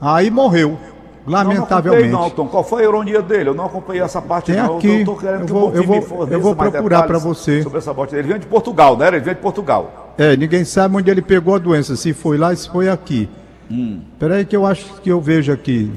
Aí 0.00 0.30
morreu. 0.30 0.78
Lamentavelmente. 1.26 2.08
Não, 2.10 2.20
não, 2.20 2.30
Tom. 2.30 2.46
Qual 2.46 2.62
foi 2.62 2.82
a 2.82 2.84
ironia 2.84 3.20
dele? 3.20 3.48
Eu 3.48 3.54
não 3.54 3.66
acompanhei 3.66 4.00
essa 4.00 4.22
parte. 4.22 4.52
Tem 4.52 4.62
não. 4.62 4.76
aqui. 4.76 5.00
Eu, 5.00 5.04
tô 5.04 5.16
querendo 5.16 5.40
eu 5.40 5.46
vou, 5.48 5.72
que 5.72 5.78
eu 5.78 5.82
vou, 5.82 6.28
eu 6.28 6.40
vou 6.40 6.54
procurar 6.54 7.02
para 7.02 7.18
você. 7.18 7.64
Sobre 7.64 7.78
essa 7.78 7.92
morte. 7.92 8.14
Ele 8.14 8.28
vem 8.28 8.38
de 8.38 8.46
Portugal, 8.46 8.96
né? 8.96 9.08
Ele 9.08 9.18
vem 9.18 9.34
de 9.34 9.40
Portugal. 9.40 10.14
É, 10.16 10.36
ninguém 10.36 10.64
sabe 10.64 10.96
onde 10.96 11.10
ele 11.10 11.20
pegou 11.20 11.56
a 11.56 11.58
doença. 11.58 11.96
Se 11.96 12.12
foi 12.12 12.38
lá, 12.38 12.54
se 12.54 12.70
foi 12.70 12.88
aqui. 12.88 13.28
Hum. 13.68 14.02
Peraí 14.20 14.44
que 14.44 14.54
eu 14.54 14.64
acho 14.64 14.84
que 15.02 15.10
eu 15.10 15.20
vejo 15.20 15.52
aqui. 15.52 15.90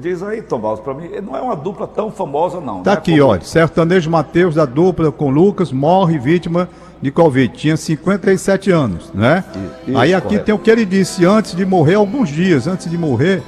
diz 0.00 0.20
aí, 0.24 0.42
Tom 0.42 0.58
Barros, 0.58 0.80
para 0.80 0.94
mim, 0.94 1.08
não 1.24 1.36
é 1.36 1.40
uma 1.40 1.54
dupla 1.54 1.86
tão 1.86 2.10
famosa, 2.10 2.60
não. 2.60 2.82
Tá 2.82 2.90
né? 2.90 2.96
aqui, 2.96 3.20
olha. 3.20 3.42
Sertanejo 3.42 4.10
Matheus, 4.10 4.56
da 4.56 4.64
dupla 4.64 5.12
com 5.12 5.30
Lucas, 5.30 5.70
morre 5.70 6.18
vítima 6.18 6.68
de 7.00 7.10
Covid. 7.10 7.56
Tinha 7.56 7.76
57 7.76 8.70
anos, 8.70 9.10
né? 9.12 9.44
Isso, 9.86 9.98
aí 9.98 10.14
aqui 10.14 10.28
correto. 10.28 10.44
tem 10.44 10.54
o 10.54 10.58
que 10.58 10.70
ele 10.70 10.84
disse 10.84 11.24
antes 11.24 11.54
de 11.54 11.64
morrer, 11.64 11.94
alguns 11.94 12.28
dias 12.28 12.66
antes 12.66 12.90
de 12.90 12.96
morrer. 12.96 13.42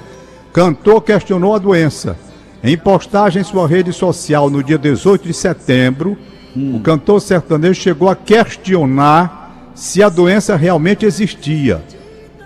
Cantor 0.52 1.02
questionou 1.02 1.54
a 1.54 1.58
doença. 1.58 2.16
Em 2.62 2.76
postagem 2.76 3.42
em 3.42 3.44
sua 3.44 3.66
rede 3.68 3.92
social 3.92 4.50
no 4.50 4.62
dia 4.62 4.78
18 4.78 5.26
de 5.26 5.34
setembro, 5.34 6.18
hum. 6.56 6.76
o 6.76 6.80
cantor 6.80 7.20
sertanejo 7.20 7.80
chegou 7.80 8.08
a 8.08 8.16
questionar 8.16 9.70
se 9.74 10.02
a 10.02 10.08
doença 10.08 10.56
realmente 10.56 11.06
existia. 11.06 11.82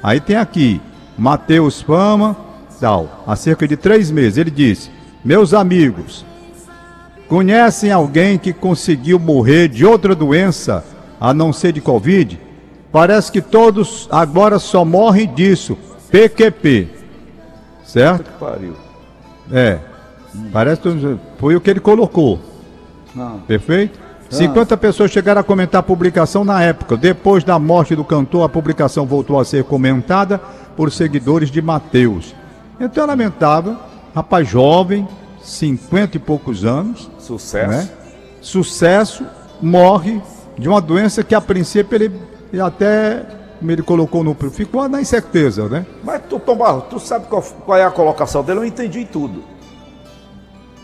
Aí 0.03 0.21
tem 0.21 0.37
aqui, 0.37 0.81
Mateus 1.17 1.81
Fama, 1.81 2.37
tal, 2.79 3.25
há 3.27 3.35
cerca 3.37 3.67
de 3.67 3.77
três 3.77 4.11
meses, 4.11 4.37
ele 4.37 4.51
disse: 4.51 4.91
Meus 5.25 5.55
amigos, 5.55 6.27
conhecem 7.29 7.91
alguém 7.91 8.37
que 8.37 8.53
conseguiu 8.53 9.19
morrer 9.19 9.69
de 9.69 9.87
outra 9.87 10.15
doença 10.15 10.85
a 11.23 11.33
não 11.33 11.53
ser 11.53 11.73
de 11.73 11.81
Covid? 11.81 12.37
Parece 12.91 13.31
que 13.31 13.41
todos 13.41 14.09
agora 14.11 14.59
só 14.59 14.85
morrem 14.85 15.33
disso, 15.33 15.79
PQP. 16.11 16.89
Certo? 17.85 18.25
Que 18.25 18.39
pariu. 18.41 18.75
É. 19.53 19.79
Parece 20.53 20.81
que 20.81 21.19
foi 21.39 21.55
o 21.55 21.61
que 21.61 21.71
ele 21.71 21.79
colocou. 21.79 22.41
Não. 23.15 23.39
Perfeito? 23.41 24.01
Não. 24.33 24.39
50 24.39 24.77
pessoas 24.77 25.13
chegaram 25.13 25.41
a 25.41 25.45
comentar 25.45 25.79
a 25.79 25.83
publicação 25.83 26.43
na 26.43 26.61
época. 26.61 26.97
Depois 26.97 27.45
da 27.45 27.57
morte 27.57 27.95
do 27.95 28.03
cantor, 28.03 28.45
a 28.45 28.49
publicação 28.49 29.07
voltou 29.07 29.39
a 29.39 29.45
ser 29.45 29.63
comentada 29.63 30.41
por 30.77 30.91
seguidores 30.91 31.53
de 31.53 31.63
Mateus. 31.63 32.35
Então 32.81 33.05
é 33.05 33.07
lamentável, 33.07 33.77
rapaz 34.13 34.49
jovem, 34.49 35.07
50 35.41 36.17
e 36.17 36.21
poucos 36.21 36.65
anos. 36.65 37.09
Sucesso. 37.21 37.71
Né? 37.71 37.89
Sucesso, 38.41 39.25
morre 39.61 40.21
de 40.59 40.69
uma 40.69 40.81
doença 40.81 41.23
que 41.23 41.35
a 41.35 41.41
princípio 41.41 41.97
ele, 41.97 42.21
ele 42.53 42.63
até 42.63 43.25
como 43.63 43.71
ele 43.71 43.83
colocou 43.83 44.25
no. 44.25 44.35
Ficou 44.51 44.89
na 44.89 45.01
incerteza, 45.01 45.69
né? 45.69 45.87
Mas 46.03 46.23
tu, 46.29 46.41
Tom 46.41 46.57
Barro, 46.57 46.83
tu 46.83 46.99
sabe 46.99 47.27
qual, 47.27 47.41
qual, 47.41 47.79
é 47.79 47.85
a 47.85 47.91
colocação 47.91 48.43
dele? 48.43 48.59
Eu 48.59 48.65
entendi 48.65 49.05
tudo. 49.05 49.45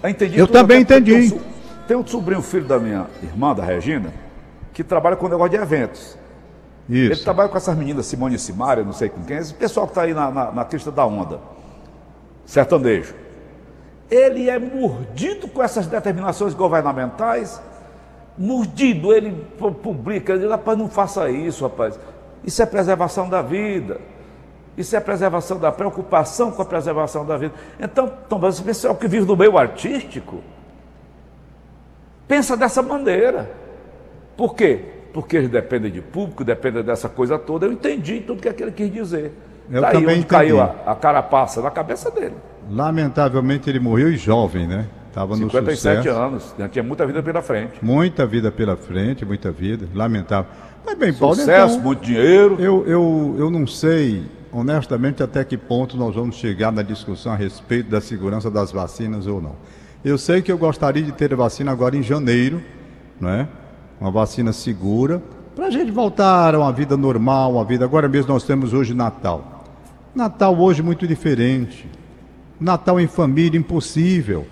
Eu 0.00 0.08
entendi 0.08 0.38
Eu 0.38 0.46
tudo, 0.46 0.54
também 0.54 0.82
entendi. 0.82 1.30
Tem 1.30 1.38
um, 1.38 1.42
tem 1.88 1.96
um 1.96 2.06
sobrinho 2.06 2.40
filho 2.40 2.64
da 2.64 2.78
minha 2.78 3.08
irmã, 3.20 3.52
da 3.52 3.64
Regina, 3.64 4.12
que 4.72 4.84
trabalha 4.84 5.16
com 5.16 5.26
negócio 5.26 5.50
de 5.50 5.56
eventos. 5.56 6.16
Isso. 6.88 7.12
Ele 7.12 7.16
trabalha 7.16 7.48
com 7.48 7.56
essas 7.56 7.76
meninas, 7.76 8.06
Simone 8.06 8.37
e 8.37 8.38
Simária, 8.38 8.84
não 8.84 8.92
sei 8.92 9.08
com 9.08 9.22
quem, 9.25 9.37
esse 9.37 9.52
pessoal 9.52 9.87
que 9.87 9.90
está 9.90 10.02
aí 10.02 10.14
na, 10.14 10.30
na, 10.30 10.52
na 10.52 10.64
crista 10.64 10.92
da 10.92 11.04
onda. 11.04 11.40
Sertanejo. 12.46 13.12
Ele 14.08 14.48
é 14.48 14.58
mordido 14.58 15.48
com 15.48 15.62
essas 15.62 15.87
determinações 15.87 16.54
governamentais 16.54 17.60
mordido, 18.38 19.12
ele 19.12 19.33
publica, 19.83 20.33
ele 20.33 20.42
diz, 20.42 20.50
rapaz, 20.50 20.78
não 20.78 20.88
faça 20.88 21.28
isso, 21.28 21.64
rapaz. 21.64 21.99
Isso 22.45 22.62
é 22.62 22.66
preservação 22.66 23.28
da 23.28 23.42
vida. 23.42 24.00
Isso 24.76 24.95
é 24.95 25.00
preservação 25.00 25.59
da 25.59 25.73
preocupação 25.73 26.52
com 26.52 26.62
a 26.62 26.64
preservação 26.64 27.26
da 27.26 27.37
vida. 27.37 27.52
Então, 27.80 28.11
Tom, 28.28 28.47
esse 28.47 28.62
pessoal 28.62 28.95
que 28.95 29.09
vive 29.09 29.26
no 29.26 29.37
meio 29.37 29.59
artístico 29.59 30.40
pensa 32.28 32.57
dessa 32.57 32.80
maneira. 32.80 33.50
Por 34.37 34.54
quê? 34.54 34.80
Porque 35.12 35.37
eles 35.37 35.49
dependem 35.49 35.90
de 35.90 36.00
público, 36.00 36.45
dependem 36.45 36.85
dessa 36.85 37.09
coisa 37.09 37.37
toda. 37.37 37.66
Eu 37.66 37.73
entendi 37.73 38.21
tudo 38.21 38.40
que 38.40 38.49
aquele 38.49 38.71
quis 38.71 38.92
dizer. 38.92 39.33
Eu 39.68 39.80
Daí 39.83 39.95
também 39.95 40.11
onde 40.11 40.18
entendi. 40.21 40.26
caiu 40.26 40.61
a, 40.61 40.76
a 40.87 40.95
carapaça 40.95 41.61
na 41.61 41.73
cabeça 41.73 42.09
dele. 42.12 42.37
Lamentavelmente 42.71 43.68
ele 43.68 43.80
morreu 43.80 44.14
jovem, 44.14 44.68
né? 44.68 44.87
Estava 45.18 45.37
no 45.37 45.50
57 45.50 46.08
anos, 46.08 46.54
tinha 46.70 46.82
muita 46.84 47.04
vida 47.04 47.20
pela 47.20 47.42
frente. 47.42 47.72
Muita 47.82 48.25
vida 48.25 48.52
pela 48.52 48.76
frente, 48.76 49.25
muita 49.25 49.50
vida, 49.50 49.88
lamentável. 49.92 50.48
Mas 50.87 50.96
bem, 50.96 51.12
Paulo, 51.12 51.34
Sucesso, 51.34 51.75
então, 51.75 51.84
muito 51.84 52.04
dinheiro. 52.04 52.56
Eu, 52.60 52.87
eu, 52.87 53.34
eu 53.37 53.50
não 53.50 53.66
sei, 53.66 54.22
honestamente, 54.52 55.20
até 55.20 55.42
que 55.42 55.58
ponto 55.58 55.96
nós 55.96 56.14
vamos 56.14 56.37
chegar 56.37 56.70
na 56.70 56.82
discussão 56.82 57.32
a 57.32 57.37
respeito 57.37 57.90
da 57.90 58.00
segurança 58.00 58.48
das 58.48 58.70
vacinas 58.70 59.26
ou 59.26 59.42
não. 59.42 59.56
Eu 60.04 60.16
sei 60.16 60.40
que 60.40 60.52
eu 60.52 60.56
gostaria 60.56 61.02
de 61.02 61.10
ter 61.10 61.34
vacina 61.34 61.72
agora 61.72 61.96
em 61.96 62.02
janeiro, 62.02 62.62
não 63.20 63.28
é? 63.28 63.48
Uma 64.00 64.12
vacina 64.12 64.52
segura, 64.52 65.20
para 65.56 65.66
a 65.66 65.70
gente 65.70 65.90
voltar 65.90 66.54
a 66.54 66.58
uma 66.60 66.72
vida 66.72 66.96
normal, 66.96 67.54
uma 67.54 67.64
vida. 67.64 67.84
Agora 67.84 68.08
mesmo 68.08 68.32
nós 68.32 68.44
temos 68.44 68.72
hoje 68.72 68.94
Natal. 68.94 69.64
Natal 70.14 70.56
hoje 70.56 70.80
muito 70.80 71.08
diferente. 71.08 71.90
Natal 72.60 73.00
em 73.00 73.08
família 73.08 73.58
impossível. 73.58 74.46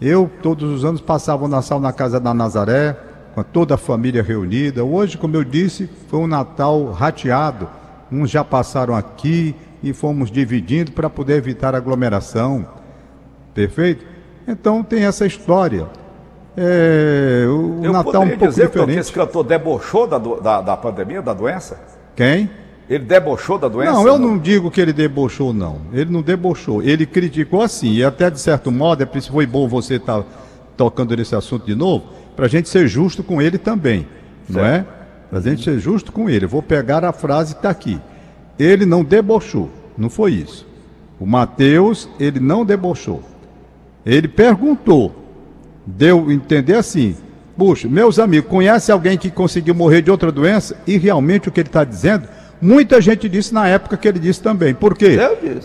Eu, 0.00 0.30
todos 0.42 0.70
os 0.70 0.84
anos, 0.84 1.00
passava 1.00 1.44
o 1.44 1.48
Natal 1.48 1.80
na 1.80 1.92
casa 1.92 2.20
da 2.20 2.32
Nazaré, 2.32 2.96
com 3.34 3.42
toda 3.42 3.74
a 3.74 3.78
família 3.78 4.22
reunida. 4.22 4.84
Hoje, 4.84 5.18
como 5.18 5.36
eu 5.36 5.44
disse, 5.44 5.88
foi 6.08 6.20
um 6.20 6.26
Natal 6.26 6.92
rateado. 6.92 7.68
Uns 8.10 8.30
já 8.30 8.44
passaram 8.44 8.94
aqui 8.94 9.54
e 9.82 9.92
fomos 9.92 10.30
dividindo 10.30 10.92
para 10.92 11.10
poder 11.10 11.34
evitar 11.36 11.74
aglomeração. 11.74 12.66
Perfeito? 13.54 14.04
Então 14.46 14.82
tem 14.82 15.04
essa 15.04 15.26
história. 15.26 15.86
É, 16.56 17.44
o 17.46 17.84
eu 17.84 17.92
Natal 17.92 18.22
um 18.22 18.28
pouco 18.30 18.48
dizer 18.48 18.66
diferente. 18.66 18.94
Que 18.94 19.00
esse 19.00 19.12
cantor 19.12 19.44
debochou 19.44 20.06
da, 20.06 20.18
da, 20.18 20.60
da 20.60 20.76
pandemia, 20.76 21.22
da 21.22 21.32
doença? 21.32 21.78
Quem? 22.16 22.50
Ele 22.88 23.04
debochou 23.04 23.58
da 23.58 23.68
doença? 23.68 23.92
Não, 23.92 24.06
eu 24.06 24.18
não, 24.18 24.30
não 24.30 24.38
digo 24.38 24.70
que 24.70 24.80
ele 24.80 24.92
debochou, 24.92 25.52
não. 25.52 25.80
Ele 25.92 26.10
não 26.10 26.22
debochou. 26.22 26.82
Ele 26.82 27.04
criticou 27.04 27.60
assim, 27.60 27.92
e 27.92 28.04
até 28.04 28.30
de 28.30 28.40
certo 28.40 28.72
modo, 28.72 29.02
é 29.02 29.06
por 29.06 29.18
isso 29.18 29.30
foi 29.30 29.46
bom 29.46 29.68
você 29.68 29.96
estar 29.96 30.22
tá 30.22 30.28
tocando 30.76 31.14
nesse 31.14 31.34
assunto 31.34 31.66
de 31.66 31.74
novo, 31.74 32.06
para 32.34 32.46
a 32.46 32.48
gente 32.48 32.68
ser 32.68 32.88
justo 32.88 33.22
com 33.22 33.42
ele 33.42 33.58
também, 33.58 34.06
certo. 34.46 34.58
não 34.58 34.64
é? 34.64 34.86
Para 35.28 35.38
a 35.38 35.42
gente 35.42 35.62
ser 35.62 35.78
justo 35.78 36.12
com 36.12 36.30
ele. 36.30 36.46
Eu 36.46 36.48
vou 36.48 36.62
pegar 36.62 37.04
a 37.04 37.12
frase 37.12 37.54
que 37.54 37.58
está 37.58 37.70
aqui. 37.70 38.00
Ele 38.58 38.86
não 38.86 39.04
debochou, 39.04 39.68
não 39.96 40.08
foi 40.08 40.32
isso. 40.32 40.66
O 41.20 41.26
Mateus, 41.26 42.08
ele 42.18 42.40
não 42.40 42.64
debochou. 42.64 43.22
Ele 44.06 44.28
perguntou, 44.28 45.14
deu 45.84 46.30
entender 46.30 46.74
assim: 46.74 47.16
puxa, 47.56 47.88
meus 47.88 48.18
amigos, 48.18 48.48
conhece 48.48 48.90
alguém 48.90 49.18
que 49.18 49.30
conseguiu 49.30 49.74
morrer 49.74 50.00
de 50.00 50.10
outra 50.10 50.30
doença? 50.32 50.76
E 50.86 50.96
realmente 50.96 51.48
o 51.48 51.52
que 51.52 51.60
ele 51.60 51.68
está 51.68 51.84
dizendo, 51.84 52.28
muita 52.60 53.00
gente 53.00 53.28
disse 53.28 53.52
na 53.52 53.66
época 53.68 53.96
que 53.96 54.08
ele 54.08 54.18
disse 54.18 54.42
também. 54.42 54.74
Por 54.74 54.96
quê? 54.96 55.18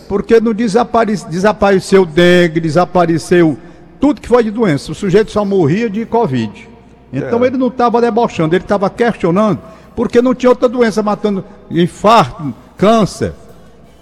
Porque 0.07 0.39
não 0.39 0.53
desapare... 0.53 1.15
desapareceu 1.29 2.05
dengue, 2.05 2.59
desapareceu 2.59 3.57
tudo 3.99 4.19
que 4.21 4.27
foi 4.27 4.43
de 4.43 4.51
doença. 4.51 4.91
O 4.91 4.95
sujeito 4.95 5.31
só 5.31 5.45
morria 5.45 5.89
de 5.89 6.05
Covid. 6.05 6.69
Então 7.13 7.43
é. 7.43 7.47
ele 7.47 7.57
não 7.57 7.67
estava 7.67 8.01
debochando, 8.01 8.55
ele 8.55 8.63
estava 8.63 8.89
questionando, 8.89 9.59
porque 9.95 10.21
não 10.21 10.33
tinha 10.33 10.49
outra 10.49 10.67
doença 10.67 11.03
matando 11.03 11.45
infarto, 11.69 12.53
câncer. 12.75 13.33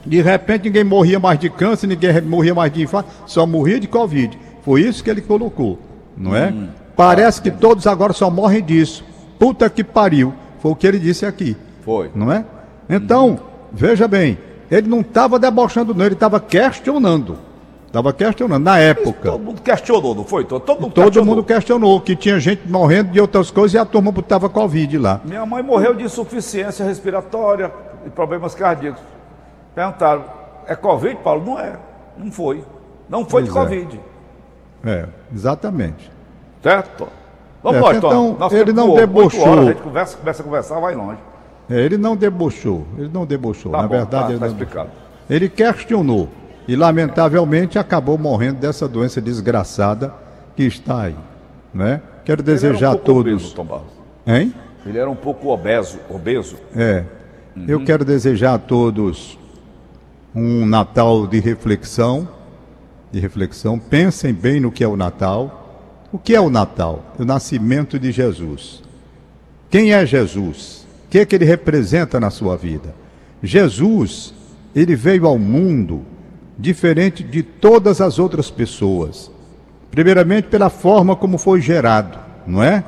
De 0.05 0.21
repente 0.21 0.63
ninguém 0.63 0.83
morria 0.83 1.19
mais 1.19 1.37
de 1.37 1.49
câncer, 1.49 1.87
ninguém 1.87 2.21
morria 2.21 2.55
mais 2.55 2.71
de 2.71 2.81
infarto, 2.81 3.09
só 3.27 3.45
morria 3.45 3.79
de 3.79 3.87
Covid. 3.87 4.39
Foi 4.63 4.81
isso 4.81 5.03
que 5.03 5.09
ele 5.09 5.21
colocou, 5.21 5.77
não 6.17 6.35
é? 6.35 6.49
Hum. 6.49 6.69
Parece 6.95 7.41
que 7.41 7.51
todos 7.51 7.85
agora 7.85 8.13
só 8.13 8.29
morrem 8.29 8.63
disso. 8.63 9.03
Puta 9.37 9.69
que 9.69 9.83
pariu. 9.83 10.33
Foi 10.59 10.71
o 10.71 10.75
que 10.75 10.85
ele 10.85 10.99
disse 10.99 11.25
aqui. 11.25 11.57
Foi. 11.83 12.11
Não 12.13 12.31
é? 12.31 12.45
Então, 12.93 13.39
veja 13.71 14.05
bem, 14.05 14.37
ele 14.69 14.89
não 14.89 14.99
estava 14.99 15.39
debochando, 15.39 15.95
não, 15.95 16.05
ele 16.05 16.13
estava 16.13 16.39
questionando. 16.41 17.37
Estava 17.87 18.13
questionando, 18.13 18.63
na 18.63 18.77
época. 18.79 19.31
todo 19.31 19.41
mundo 19.41 19.61
questionou, 19.61 20.15
não 20.15 20.23
foi? 20.23 20.45
Todo, 20.45 20.59
mundo, 20.59 20.93
todo 20.93 21.05
questionou. 21.05 21.35
mundo 21.35 21.43
questionou 21.43 22.01
que 22.01 22.15
tinha 22.15 22.39
gente 22.39 22.65
morrendo 22.65 23.11
de 23.11 23.19
outras 23.19 23.51
coisas 23.51 23.73
e 23.73 23.77
a 23.77 23.85
turma 23.85 24.11
botava 24.11 24.49
Covid 24.49 24.97
lá. 24.97 25.19
Minha 25.25 25.45
mãe 25.45 25.61
morreu 25.61 25.93
de 25.93 26.03
insuficiência 26.03 26.85
respiratória 26.85 27.71
e 28.05 28.09
problemas 28.09 28.55
cardíacos. 28.55 29.01
Perguntaram, 29.75 30.23
é 30.65 30.75
Covid, 30.75 31.17
Paulo? 31.17 31.45
Não 31.45 31.59
é. 31.59 31.73
Não 32.17 32.31
foi. 32.31 32.63
Não 33.09 33.25
foi 33.25 33.43
pois 33.43 33.45
de 33.45 33.49
é. 33.49 33.53
Covid. 33.53 33.99
É, 34.85 35.05
exatamente. 35.33 36.11
Certo? 36.63 37.07
Vamos 37.61 37.81
lá, 37.81 37.95
então. 37.95 38.37
Nosso 38.39 38.55
ele 38.55 38.73
não 38.73 38.95
debochou. 38.95 39.41
Horas, 39.41 39.67
a 39.67 39.71
gente 39.71 39.81
conversa, 39.81 40.17
começa 40.17 40.41
a 40.41 40.45
conversar, 40.45 40.79
vai 40.79 40.95
longe. 40.95 41.19
É, 41.71 41.79
ele 41.79 41.97
não 41.97 42.17
debochou. 42.17 42.85
Ele 42.97 43.09
não 43.11 43.25
debochou. 43.25 43.71
Tá 43.71 43.81
Na 43.81 43.87
bom, 43.87 43.95
verdade, 43.95 44.25
tá, 44.25 44.29
ele 44.31 44.39
tá 44.39 44.47
explicado. 44.47 44.89
Ele 45.29 45.47
questionou 45.47 46.27
e, 46.67 46.75
lamentavelmente, 46.75 47.79
acabou 47.79 48.17
morrendo 48.17 48.59
dessa 48.59 48.87
doença 48.87 49.21
desgraçada 49.21 50.13
que 50.55 50.63
está 50.63 51.03
aí. 51.03 51.15
Né? 51.73 52.01
Quero 52.25 52.43
desejar 52.43 52.89
um 52.89 52.93
a 52.93 52.97
todos. 52.97 53.33
Obeso, 53.33 53.55
Tom 53.55 53.65
Barros. 53.65 53.93
Hein? 54.27 54.53
Ele 54.85 54.97
era 54.97 55.09
um 55.09 55.15
pouco 55.15 55.47
obeso. 55.47 55.97
obeso. 56.09 56.57
É. 56.75 57.05
Uhum. 57.55 57.65
Eu 57.67 57.85
quero 57.85 58.03
desejar 58.03 58.55
a 58.55 58.57
todos 58.59 59.39
um 60.35 60.65
Natal 60.65 61.25
de 61.25 61.39
reflexão. 61.39 62.27
De 63.11 63.19
reflexão. 63.19 63.79
Pensem 63.79 64.33
bem 64.33 64.59
no 64.59 64.71
que 64.71 64.83
é 64.83 64.87
o 64.87 64.97
Natal. 64.97 65.59
O 66.11 66.19
que 66.19 66.35
é 66.35 66.41
o 66.41 66.49
Natal? 66.49 67.13
O 67.17 67.23
nascimento 67.23 67.97
de 67.97 68.11
Jesus. 68.11 68.83
Quem 69.69 69.93
é 69.93 70.05
Jesus? 70.05 70.80
Que 71.11 71.19
é 71.19 71.25
que 71.25 71.35
ele 71.35 71.43
representa 71.43 72.21
na 72.21 72.29
sua 72.29 72.55
vida? 72.55 72.95
Jesus, 73.43 74.33
ele 74.73 74.95
veio 74.95 75.27
ao 75.27 75.37
mundo 75.37 76.03
diferente 76.57 77.21
de 77.21 77.43
todas 77.43 77.99
as 77.99 78.17
outras 78.17 78.49
pessoas. 78.49 79.29
Primeiramente, 79.91 80.47
pela 80.47 80.69
forma 80.69 81.13
como 81.13 81.37
foi 81.37 81.59
gerado, 81.59 82.17
não 82.47 82.63
é? 82.63 82.81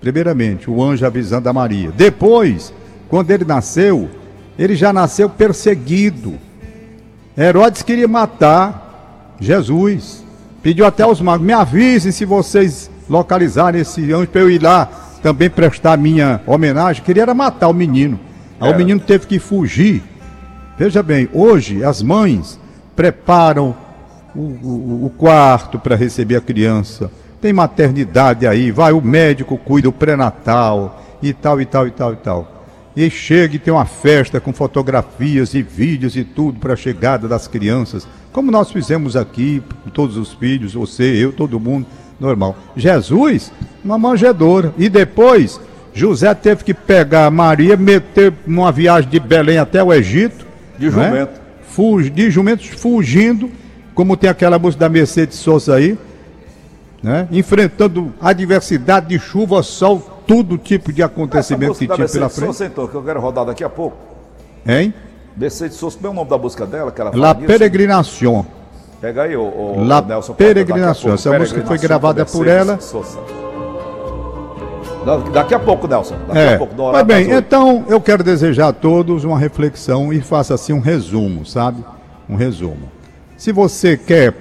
Primeiramente, 0.00 0.70
o 0.70 0.82
anjo 0.82 1.04
avisando 1.04 1.46
a 1.46 1.52
Maria. 1.52 1.90
Depois, 1.90 2.72
quando 3.06 3.30
ele 3.30 3.44
nasceu, 3.44 4.08
ele 4.58 4.74
já 4.74 4.90
nasceu 4.90 5.28
perseguido. 5.28 6.38
Herodes 7.36 7.82
queria 7.82 8.08
matar 8.08 9.36
Jesus. 9.38 10.24
Pediu 10.62 10.86
até 10.86 11.02
aos 11.02 11.20
magos: 11.20 11.46
me 11.46 11.52
avisem 11.52 12.12
se 12.12 12.24
vocês 12.24 12.90
localizarem 13.10 13.82
esse 13.82 14.10
anjo 14.10 14.28
para 14.28 14.40
eu 14.40 14.50
ir 14.50 14.62
lá 14.62 15.01
também 15.22 15.48
prestar 15.48 15.96
minha 15.96 16.40
homenagem. 16.46 17.02
Queria 17.02 17.22
era 17.22 17.34
matar 17.34 17.68
o 17.68 17.74
menino. 17.74 18.18
Aí 18.60 18.70
é. 18.70 18.74
o 18.74 18.76
menino 18.76 19.00
teve 19.00 19.26
que 19.26 19.38
fugir. 19.38 20.02
Veja 20.78 21.02
bem, 21.02 21.28
hoje 21.32 21.84
as 21.84 22.02
mães 22.02 22.58
preparam 22.96 23.74
o, 24.34 24.40
o, 24.40 25.06
o 25.06 25.10
quarto 25.10 25.78
para 25.78 25.96
receber 25.96 26.36
a 26.36 26.40
criança. 26.40 27.10
Tem 27.40 27.52
maternidade 27.52 28.46
aí, 28.46 28.70
vai, 28.70 28.92
o 28.92 29.00
médico 29.00 29.56
cuida 29.58 29.88
o 29.88 29.92
pré-natal 29.92 31.02
e 31.22 31.32
tal, 31.32 31.60
e 31.60 31.66
tal, 31.66 31.86
e 31.86 31.90
tal, 31.90 32.12
e 32.12 32.16
tal. 32.16 32.64
E 32.94 33.08
chega 33.08 33.56
e 33.56 33.58
tem 33.58 33.72
uma 33.72 33.86
festa 33.86 34.40
com 34.40 34.52
fotografias 34.52 35.54
e 35.54 35.62
vídeos 35.62 36.14
e 36.14 36.24
tudo 36.24 36.60
para 36.60 36.74
a 36.74 36.76
chegada 36.76 37.26
das 37.26 37.48
crianças, 37.48 38.06
como 38.32 38.50
nós 38.50 38.70
fizemos 38.70 39.16
aqui, 39.16 39.62
todos 39.92 40.16
os 40.16 40.32
filhos, 40.32 40.74
você, 40.74 41.04
eu, 41.04 41.32
todo 41.32 41.60
mundo, 41.60 41.86
normal. 42.22 42.56
Jesus, 42.76 43.52
uma 43.84 43.98
manjedoura. 43.98 44.72
E 44.78 44.88
depois, 44.88 45.60
José 45.92 46.32
teve 46.34 46.64
que 46.64 46.72
pegar 46.72 47.30
Maria, 47.30 47.76
meter 47.76 48.32
numa 48.46 48.70
viagem 48.70 49.10
de 49.10 49.20
Belém 49.20 49.58
até 49.58 49.82
o 49.82 49.92
Egito. 49.92 50.46
De 50.78 50.90
né? 50.90 51.08
jumento. 51.08 51.42
Fugi, 51.68 52.10
de 52.10 52.30
jumentos 52.30 52.66
fugindo, 52.68 53.50
como 53.94 54.16
tem 54.16 54.28
aquela 54.28 54.58
música 54.58 54.80
da 54.80 54.88
Mercedes 54.88 55.38
Souza 55.38 55.74
aí, 55.74 55.98
né? 57.02 57.26
enfrentando 57.32 58.12
adversidade 58.20 59.08
de 59.08 59.18
chuva, 59.18 59.62
sol, 59.62 60.22
todo 60.26 60.58
tipo 60.58 60.92
de 60.92 61.02
acontecimento 61.02 61.72
que 61.72 61.86
tinha 61.86 62.08
pela 62.08 62.28
frente. 62.28 62.46
Souza, 62.46 62.66
então, 62.66 62.86
que 62.86 62.94
eu 62.94 63.02
quero 63.02 63.20
rodar 63.20 63.46
daqui 63.46 63.64
a 63.64 63.70
pouco. 63.70 63.96
Hein? 64.66 64.92
Mercedes 65.34 65.78
Souza, 65.78 65.96
como 65.96 66.08
é 66.08 66.10
o 66.10 66.14
nome 66.14 66.28
da 66.28 66.36
música 66.36 66.66
dela? 66.66 66.92
Que 66.92 67.00
ela 67.00 67.10
La 67.14 67.34
Peregrinación. 67.34 68.44
Pega 69.02 69.24
aí, 69.24 69.36
o, 69.36 69.42
o 69.42 69.84
La 69.84 70.00
Nelson. 70.00 70.32
Peregrinación. 70.34 71.14
Essa 71.14 71.36
música 71.36 71.60
foi 71.66 71.76
gravada 71.76 72.24
por 72.24 72.46
ela. 72.46 72.78
Souza. 72.78 73.18
Daqui 75.32 75.56
a 75.56 75.58
pouco, 75.58 75.88
Nelson. 75.88 76.14
Daqui 76.28 76.38
é. 76.38 76.54
a 76.54 76.58
pouco, 76.58 76.74
Mas 76.92 77.04
bem, 77.04 77.32
então 77.32 77.84
eu 77.88 78.00
quero 78.00 78.22
desejar 78.22 78.68
a 78.68 78.72
todos 78.72 79.24
uma 79.24 79.36
reflexão 79.36 80.12
e 80.12 80.20
faça 80.20 80.54
assim 80.54 80.72
um 80.72 80.78
resumo, 80.78 81.44
sabe? 81.44 81.84
Um 82.28 82.36
resumo. 82.36 82.88
Se 83.36 83.50
você 83.50 83.96
quer 83.96 84.32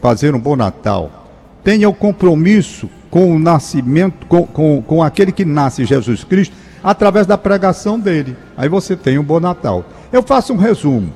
fazer 0.00 0.34
um 0.34 0.40
bom 0.40 0.56
Natal, 0.56 1.10
tenha 1.62 1.86
o 1.86 1.92
compromisso 1.92 2.88
com 3.10 3.36
o 3.36 3.38
nascimento, 3.38 4.26
com, 4.26 4.46
com, 4.46 4.80
com 4.80 5.02
aquele 5.02 5.30
que 5.30 5.44
nasce 5.44 5.84
Jesus 5.84 6.24
Cristo, 6.24 6.56
através 6.82 7.26
da 7.26 7.36
pregação 7.36 8.00
dele. 8.00 8.34
Aí 8.56 8.66
você 8.66 8.96
tem 8.96 9.18
um 9.18 9.22
bom 9.22 9.40
Natal. 9.40 9.84
Eu 10.10 10.22
faço 10.22 10.54
um 10.54 10.56
resumo. 10.56 11.12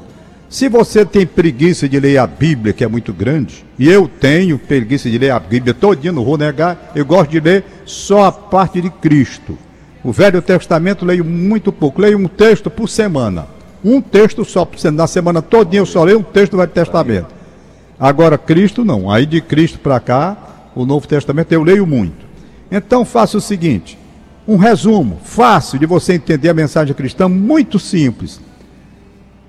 Se 0.50 0.68
você 0.68 1.04
tem 1.06 1.24
preguiça 1.24 1.88
de 1.88 2.00
ler 2.00 2.18
a 2.18 2.26
Bíblia, 2.26 2.72
que 2.72 2.82
é 2.82 2.88
muito 2.88 3.12
grande, 3.12 3.64
e 3.78 3.88
eu 3.88 4.08
tenho 4.08 4.58
preguiça 4.58 5.08
de 5.08 5.16
ler 5.16 5.30
a 5.30 5.38
Bíblia 5.38 5.72
todinha, 5.72 6.12
não 6.12 6.24
vou 6.24 6.36
negar, 6.36 6.90
eu 6.92 7.06
gosto 7.06 7.30
de 7.30 7.38
ler 7.38 7.64
só 7.86 8.24
a 8.24 8.32
parte 8.32 8.80
de 8.80 8.90
Cristo. 8.90 9.56
O 10.02 10.10
Velho 10.10 10.42
Testamento 10.42 11.04
leio 11.04 11.24
muito 11.24 11.70
pouco, 11.70 12.02
leio 12.02 12.18
um 12.18 12.26
texto 12.26 12.68
por 12.68 12.88
semana. 12.88 13.46
Um 13.84 14.00
texto 14.00 14.44
só. 14.44 14.68
Na 14.92 15.06
semana 15.06 15.40
todinha 15.40 15.82
eu 15.82 15.86
só 15.86 16.02
leio 16.02 16.18
um 16.18 16.22
texto 16.24 16.52
do 16.52 16.58
Velho 16.58 16.72
Testamento. 16.72 17.32
Agora, 17.98 18.36
Cristo 18.36 18.84
não. 18.84 19.08
Aí 19.08 19.26
de 19.26 19.40
Cristo 19.40 19.78
para 19.78 20.00
cá, 20.00 20.36
o 20.74 20.84
Novo 20.84 21.06
Testamento 21.06 21.52
eu 21.52 21.62
leio 21.62 21.86
muito. 21.86 22.26
Então 22.72 23.04
faça 23.04 23.38
o 23.38 23.40
seguinte: 23.40 23.96
um 24.48 24.56
resumo 24.56 25.20
fácil 25.22 25.78
de 25.78 25.86
você 25.86 26.14
entender 26.14 26.48
a 26.48 26.54
mensagem 26.54 26.92
cristã, 26.92 27.28
muito 27.28 27.78
simples 27.78 28.40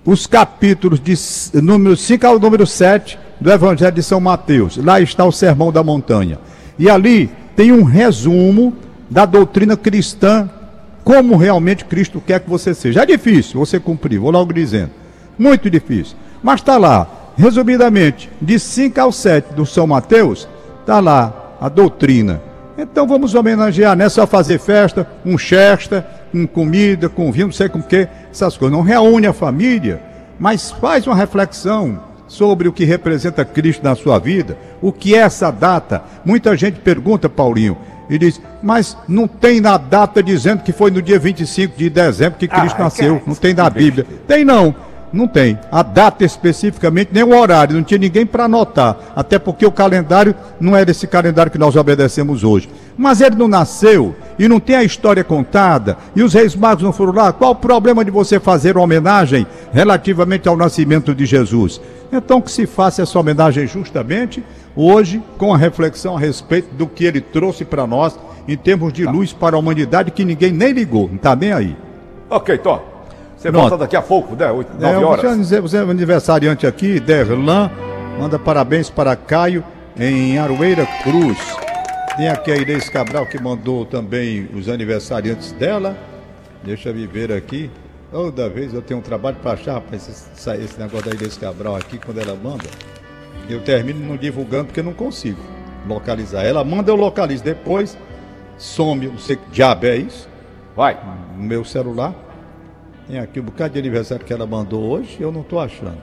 os 0.05 0.25
capítulos 0.25 0.99
de 0.99 1.15
número 1.61 1.95
5 1.95 2.25
ao 2.25 2.39
número 2.39 2.65
7 2.65 3.19
do 3.39 3.51
Evangelho 3.51 3.91
de 3.91 4.03
São 4.03 4.19
Mateus. 4.19 4.77
Lá 4.77 4.99
está 4.99 5.25
o 5.25 5.31
Sermão 5.31 5.71
da 5.71 5.83
Montanha. 5.83 6.39
E 6.77 6.89
ali 6.89 7.29
tem 7.55 7.71
um 7.71 7.83
resumo 7.83 8.75
da 9.09 9.25
doutrina 9.25 9.77
cristã, 9.77 10.49
como 11.03 11.35
realmente 11.35 11.85
Cristo 11.85 12.21
quer 12.25 12.39
que 12.39 12.49
você 12.49 12.73
seja. 12.73 13.01
É 13.01 13.05
difícil 13.05 13.59
você 13.59 13.79
cumprir, 13.79 14.19
vou 14.19 14.31
logo 14.31 14.53
dizendo. 14.53 14.91
Muito 15.37 15.69
difícil. 15.69 16.15
Mas 16.41 16.61
está 16.61 16.77
lá, 16.77 17.07
resumidamente, 17.37 18.29
de 18.41 18.57
5 18.57 18.99
ao 18.99 19.11
7 19.11 19.53
do 19.53 19.65
São 19.65 19.85
Mateus, 19.85 20.47
está 20.79 20.99
lá 20.99 21.55
a 21.59 21.69
doutrina. 21.69 22.41
Então 22.77 23.07
vamos 23.07 23.35
homenagear, 23.35 23.95
não 23.95 24.05
é 24.05 24.09
só 24.09 24.25
fazer 24.25 24.59
festa, 24.59 25.07
um 25.25 25.37
chesta, 25.37 26.07
com 26.31 26.47
comida, 26.47 27.09
com 27.09 27.31
vinho, 27.31 27.47
não 27.47 27.53
sei 27.53 27.69
com 27.69 27.79
o 27.79 27.83
que, 27.83 28.07
essas 28.31 28.57
coisas. 28.57 28.75
Não 28.75 28.83
reúne 28.83 29.27
a 29.27 29.33
família, 29.33 30.01
mas 30.39 30.71
faz 30.71 31.05
uma 31.05 31.15
reflexão 31.15 31.99
sobre 32.27 32.67
o 32.67 32.73
que 32.73 32.85
representa 32.85 33.43
Cristo 33.43 33.83
na 33.83 33.95
sua 33.95 34.17
vida, 34.17 34.57
o 34.81 34.91
que 34.91 35.15
é 35.15 35.19
essa 35.19 35.51
data. 35.51 36.03
Muita 36.23 36.55
gente 36.55 36.79
pergunta, 36.79 37.29
Paulinho, 37.29 37.77
e 38.09 38.17
diz, 38.17 38.41
mas 38.63 38.97
não 39.07 39.27
tem 39.27 39.61
na 39.61 39.77
data 39.77 40.21
dizendo 40.23 40.63
que 40.63 40.71
foi 40.71 40.91
no 40.91 41.01
dia 41.01 41.19
25 41.19 41.77
de 41.77 41.89
dezembro 41.89 42.39
que 42.39 42.47
Cristo 42.47 42.75
ah, 42.79 42.83
nasceu. 42.83 43.21
Não 43.25 43.35
tem 43.35 43.53
na 43.53 43.69
Bíblia. 43.69 44.05
Tem 44.27 44.43
não. 44.43 44.75
Não 45.11 45.27
tem. 45.27 45.59
A 45.71 45.83
data 45.83 46.23
especificamente, 46.23 47.09
nem 47.11 47.23
o 47.23 47.37
horário, 47.37 47.75
não 47.75 47.83
tinha 47.83 47.97
ninguém 47.97 48.25
para 48.25 48.45
anotar. 48.45 48.97
Até 49.15 49.37
porque 49.37 49.65
o 49.65 49.71
calendário 49.71 50.33
não 50.59 50.75
é 50.75 50.85
desse 50.85 51.05
calendário 51.05 51.51
que 51.51 51.57
nós 51.57 51.75
obedecemos 51.75 52.43
hoje. 52.43 52.69
Mas 52.97 53.19
ele 53.19 53.35
não 53.35 53.47
nasceu 53.47 54.15
e 54.39 54.47
não 54.47 54.59
tem 54.59 54.75
a 54.75 54.83
história 54.83 55.23
contada, 55.23 55.97
e 56.15 56.23
os 56.23 56.33
reis 56.33 56.55
magos 56.55 56.83
não 56.83 56.93
foram 56.93 57.13
lá. 57.13 57.31
Qual 57.33 57.51
o 57.51 57.55
problema 57.55 58.05
de 58.05 58.11
você 58.11 58.39
fazer 58.39 58.75
uma 58.75 58.83
homenagem 58.83 59.45
relativamente 59.71 60.47
ao 60.47 60.57
nascimento 60.57 61.13
de 61.13 61.25
Jesus? 61.25 61.81
Então 62.11 62.41
que 62.41 62.51
se 62.51 62.65
faça 62.65 63.01
essa 63.01 63.19
homenagem 63.19 63.67
justamente 63.67 64.43
hoje, 64.75 65.21
com 65.37 65.53
a 65.53 65.57
reflexão 65.57 66.15
a 66.15 66.19
respeito 66.19 66.73
do 66.75 66.87
que 66.87 67.05
ele 67.05 67.21
trouxe 67.21 67.63
para 67.65 67.85
nós 67.85 68.17
em 68.47 68.57
termos 68.57 68.91
de 68.91 69.05
luz 69.05 69.31
para 69.31 69.55
a 69.55 69.59
humanidade 69.59 70.11
que 70.11 70.25
ninguém 70.25 70.51
nem 70.51 70.71
ligou, 70.71 71.07
não 71.07 71.15
está 71.15 71.35
nem 71.35 71.53
aí. 71.53 71.75
Ok, 72.29 72.57
Tom. 72.57 72.90
Você 73.41 73.49
volta 73.49 73.75
daqui 73.75 73.95
a 73.95 74.03
pouco, 74.03 74.35
né? 74.35 74.51
8, 74.51 74.73
9 74.79 74.85
é, 74.85 74.97
horas. 75.03 75.49
Você 75.49 75.77
é 75.77 75.79
aniversariante 75.79 76.67
aqui, 76.67 76.99
Derlan. 76.99 77.71
Manda 78.19 78.37
parabéns 78.37 78.87
para 78.87 79.15
Caio 79.15 79.63
em 79.97 80.37
Aroeira 80.37 80.85
Cruz. 81.01 81.39
Tem 82.15 82.29
aqui 82.29 82.51
a 82.51 82.57
Inês 82.57 82.87
Cabral 82.87 83.25
que 83.25 83.41
mandou 83.41 83.83
também 83.83 84.47
os 84.53 84.69
aniversariantes 84.69 85.53
dela. 85.53 85.97
Deixa 86.63 86.89
eu 86.89 87.07
ver 87.07 87.31
aqui. 87.31 87.71
Toda 88.11 88.47
vez 88.47 88.75
eu 88.75 88.81
tenho 88.83 88.99
um 88.99 89.03
trabalho 89.03 89.37
para 89.41 89.53
achar, 89.53 89.73
rapaz, 89.73 90.07
esse, 90.07 90.63
esse 90.63 90.79
negócio 90.79 91.09
da 91.09 91.15
Inês 91.15 91.35
Cabral 91.35 91.75
aqui, 91.75 91.97
quando 91.97 92.19
ela 92.19 92.35
manda. 92.35 92.69
Eu 93.49 93.59
termino 93.61 94.05
não 94.07 94.17
divulgando 94.17 94.65
porque 94.65 94.83
não 94.83 94.93
consigo 94.93 95.41
localizar. 95.87 96.43
Ela 96.43 96.63
manda, 96.63 96.91
eu 96.91 96.95
localizo. 96.95 97.43
Depois 97.43 97.97
some, 98.55 99.07
não 99.07 99.17
sei 99.17 99.35
que 99.35 99.49
diabo 99.49 99.87
é 99.87 99.95
isso. 99.95 100.29
Vai. 100.75 100.95
No 101.35 101.41
meu 101.41 101.65
celular. 101.65 102.13
Tem 103.11 103.19
aqui 103.19 103.41
um 103.41 103.43
bocado 103.43 103.73
de 103.73 103.79
aniversário 103.79 104.25
que 104.25 104.31
ela 104.31 104.47
mandou 104.47 104.89
hoje, 104.89 105.17
eu 105.19 105.33
não 105.33 105.41
estou 105.41 105.59
achando. 105.59 105.97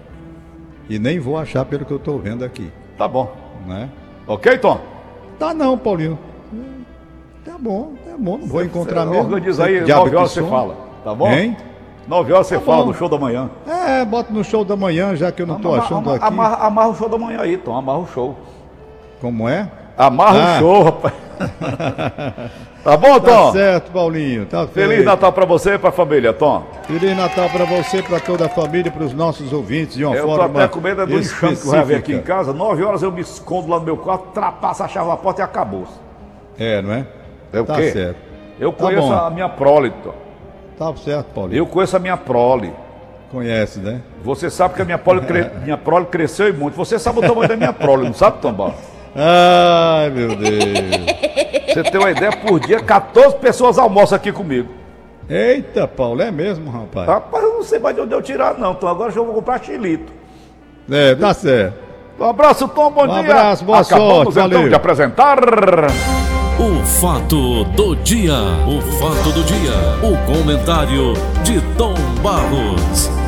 E 0.91 0.99
nem 0.99 1.19
vou 1.19 1.39
achar 1.39 1.65
pelo 1.65 1.87
que 1.87 1.91
eu 1.91 1.97
estou 1.97 2.19
vendo 2.19 2.45
aqui. 2.45 2.71
Tá 2.99 3.09
bom. 3.09 3.35
Né? 3.67 3.89
Ok, 4.27 4.59
Tom? 4.59 4.79
Tá 5.39 5.55
não, 5.55 5.79
Paulinho. 5.79 6.19
Tá 7.43 7.57
bom, 7.59 7.95
tá 8.05 8.15
bom. 8.19 8.37
Não 8.37 8.47
vou 8.47 8.63
encontrar 8.63 9.07
mesmo. 9.07 9.23
Organiza 9.23 9.65
aí, 9.65 9.81
nove 9.81 10.17
horas 10.17 10.33
você 10.33 10.43
fala. 10.43 10.77
Tá 11.03 11.15
bom? 11.15 11.33
Hein? 11.33 11.57
Nove 12.07 12.31
horas 12.31 12.47
você 12.47 12.57
tá 12.57 12.61
fala 12.61 12.85
no 12.85 12.93
show 12.93 13.09
da 13.09 13.17
manhã. 13.17 13.49
É, 13.67 14.05
bota 14.05 14.31
no 14.31 14.45
show 14.45 14.63
da 14.63 14.77
manhã, 14.77 15.17
já 15.17 15.33
que 15.33 15.41
eu 15.41 15.47
não 15.47 15.57
estou 15.57 15.75
achando 15.77 16.13
aqui. 16.13 16.23
Amarra, 16.23 16.57
amarra, 16.57 16.89
o 16.89 16.95
show 16.95 17.09
da 17.09 17.17
manhã 17.17 17.41
aí, 17.41 17.57
Tom. 17.57 17.75
Amarra 17.75 18.01
o 18.01 18.07
show. 18.09 18.37
Como 19.19 19.49
é? 19.49 19.67
Amarra 19.97 20.57
ah. 20.57 20.57
o 20.57 20.59
show, 20.59 20.83
rapaz. 20.83 21.15
tá 22.85 22.97
bom, 22.97 23.21
Tom? 23.21 23.47
Tá 23.47 23.53
certo, 23.53 23.91
Paulinho. 23.91 24.47
Tá 24.47 24.67
Feliz. 24.67 25.05
Natal 25.05 25.33
para 25.33 25.45
você 25.45 25.75
e 25.75 25.79
para 25.79 25.91
a 25.91 25.93
família, 25.93 26.33
Tom. 26.33 26.67
Feliz 26.87 27.17
Natal 27.17 27.49
para 27.51 27.65
você, 27.65 28.03
para 28.03 28.21
toda 28.21 28.47
a 28.47 28.49
família, 28.49 28.91
para 28.91 29.05
os 29.05 29.13
nossos 29.13 29.53
ouvintes 29.53 29.97
de 29.97 30.05
uma 30.05 30.17
eu 30.17 30.27
forma. 30.27 30.45
Eu 30.45 30.53
tô 30.53 30.59
até 30.59 30.69
com 30.69 30.81
medo 30.81 31.07
do 31.07 31.19
enxame 31.19 31.57
que 31.57 31.67
vai 31.67 31.85
vir 31.85 31.97
aqui 31.97 32.15
em 32.15 32.23
casa. 32.23 32.53
Nove 32.53 32.83
horas 32.83 33.03
eu 33.03 33.13
me 33.13 33.21
escondo 33.21 33.69
lá 33.69 33.79
no 33.79 33.85
meu 33.85 33.97
quarto, 33.97 34.33
trapaça 34.33 34.85
a 34.85 34.89
chave 34.89 35.09
da 35.09 35.17
porta 35.17 35.43
e 35.43 35.45
acabou. 35.45 35.87
É, 36.59 36.83
não 36.83 36.93
é? 36.93 37.07
É 37.53 37.61
o 37.61 37.65
tá 37.65 37.77
quê? 37.77 37.91
certo. 37.91 38.19
Eu 38.59 38.73
tá 38.73 38.85
conheço 38.85 39.07
bom. 39.07 39.15
a 39.15 39.31
minha 39.31 39.49
prole, 39.49 39.93
Tom. 40.03 40.15
Tá 40.79 40.95
certo, 40.97 41.27
Paulinho. 41.35 41.59
Eu 41.59 41.67
conheço 41.67 41.97
a 41.97 42.01
minha 42.01 42.17
prole. 42.17 42.73
Conhece, 43.31 43.79
né? 43.81 44.01
Você 44.25 44.49
sabe 44.49 44.75
que 44.75 44.83
a 44.83 44.85
minha 44.85 44.99
prole, 44.99 45.21
cre... 45.21 45.51
minha 45.63 45.77
prole 45.77 46.07
cresceu 46.07 46.49
e 46.49 46.53
muito. 46.53 46.77
Você 46.77 46.99
sabe 46.99 47.19
o 47.19 47.23
tamanho 47.23 47.49
da 47.49 47.57
minha 47.57 47.73
prole, 47.73 48.05
não 48.05 48.15
sabe, 48.15 48.39
Tombal? 48.41 48.75
Ai, 49.21 50.11
meu 50.11 50.37
Deus. 50.37 51.19
Você 51.75 51.83
tem 51.83 52.01
uma 52.01 52.11
ideia, 52.11 52.33
por 52.33 52.61
dia 52.61 52.81
14 52.81 53.37
pessoas 53.37 53.79
almoçam 53.79 54.17
aqui 54.17 54.31
comigo. 54.31 54.69
Eita, 55.29 55.87
Paulo, 55.87 56.23
é 56.23 56.31
mesmo, 56.31 56.71
rapaz? 56.71 57.07
Rapaz, 57.07 57.45
eu 57.45 57.55
não 57.55 57.63
sei 57.63 57.79
mais 57.79 57.95
de 57.95 58.01
onde 58.01 58.15
eu 58.15 58.23
tirar, 58.23 58.57
não. 58.57 58.73
Então 58.73 58.89
agora 58.89 59.13
eu 59.15 59.25
vou 59.25 59.35
comprar 59.35 59.63
chilito. 59.63 60.13
É, 60.91 61.15
tá 61.15 61.35
certo. 61.35 61.77
Um 62.19 62.25
abraço, 62.25 62.67
Tom, 62.69 62.91
bom 62.91 63.05
um 63.05 63.09
dia. 63.09 63.17
Um 63.17 63.21
abraço, 63.21 63.65
boa 63.65 63.81
Acabamos, 63.81 64.15
sorte, 64.15 64.31
então, 64.31 64.49
valeu. 64.49 64.69
de 64.69 64.75
apresentar... 64.75 65.39
O 66.59 66.85
fato 66.85 67.63
do 67.65 67.95
dia, 67.95 68.35
o 68.67 68.81
fato 68.99 69.31
do 69.31 69.45
dia, 69.45 69.71
o 70.03 70.17
comentário 70.27 71.13
de 71.45 71.61
Tom 71.77 71.95
Barros. 72.21 73.28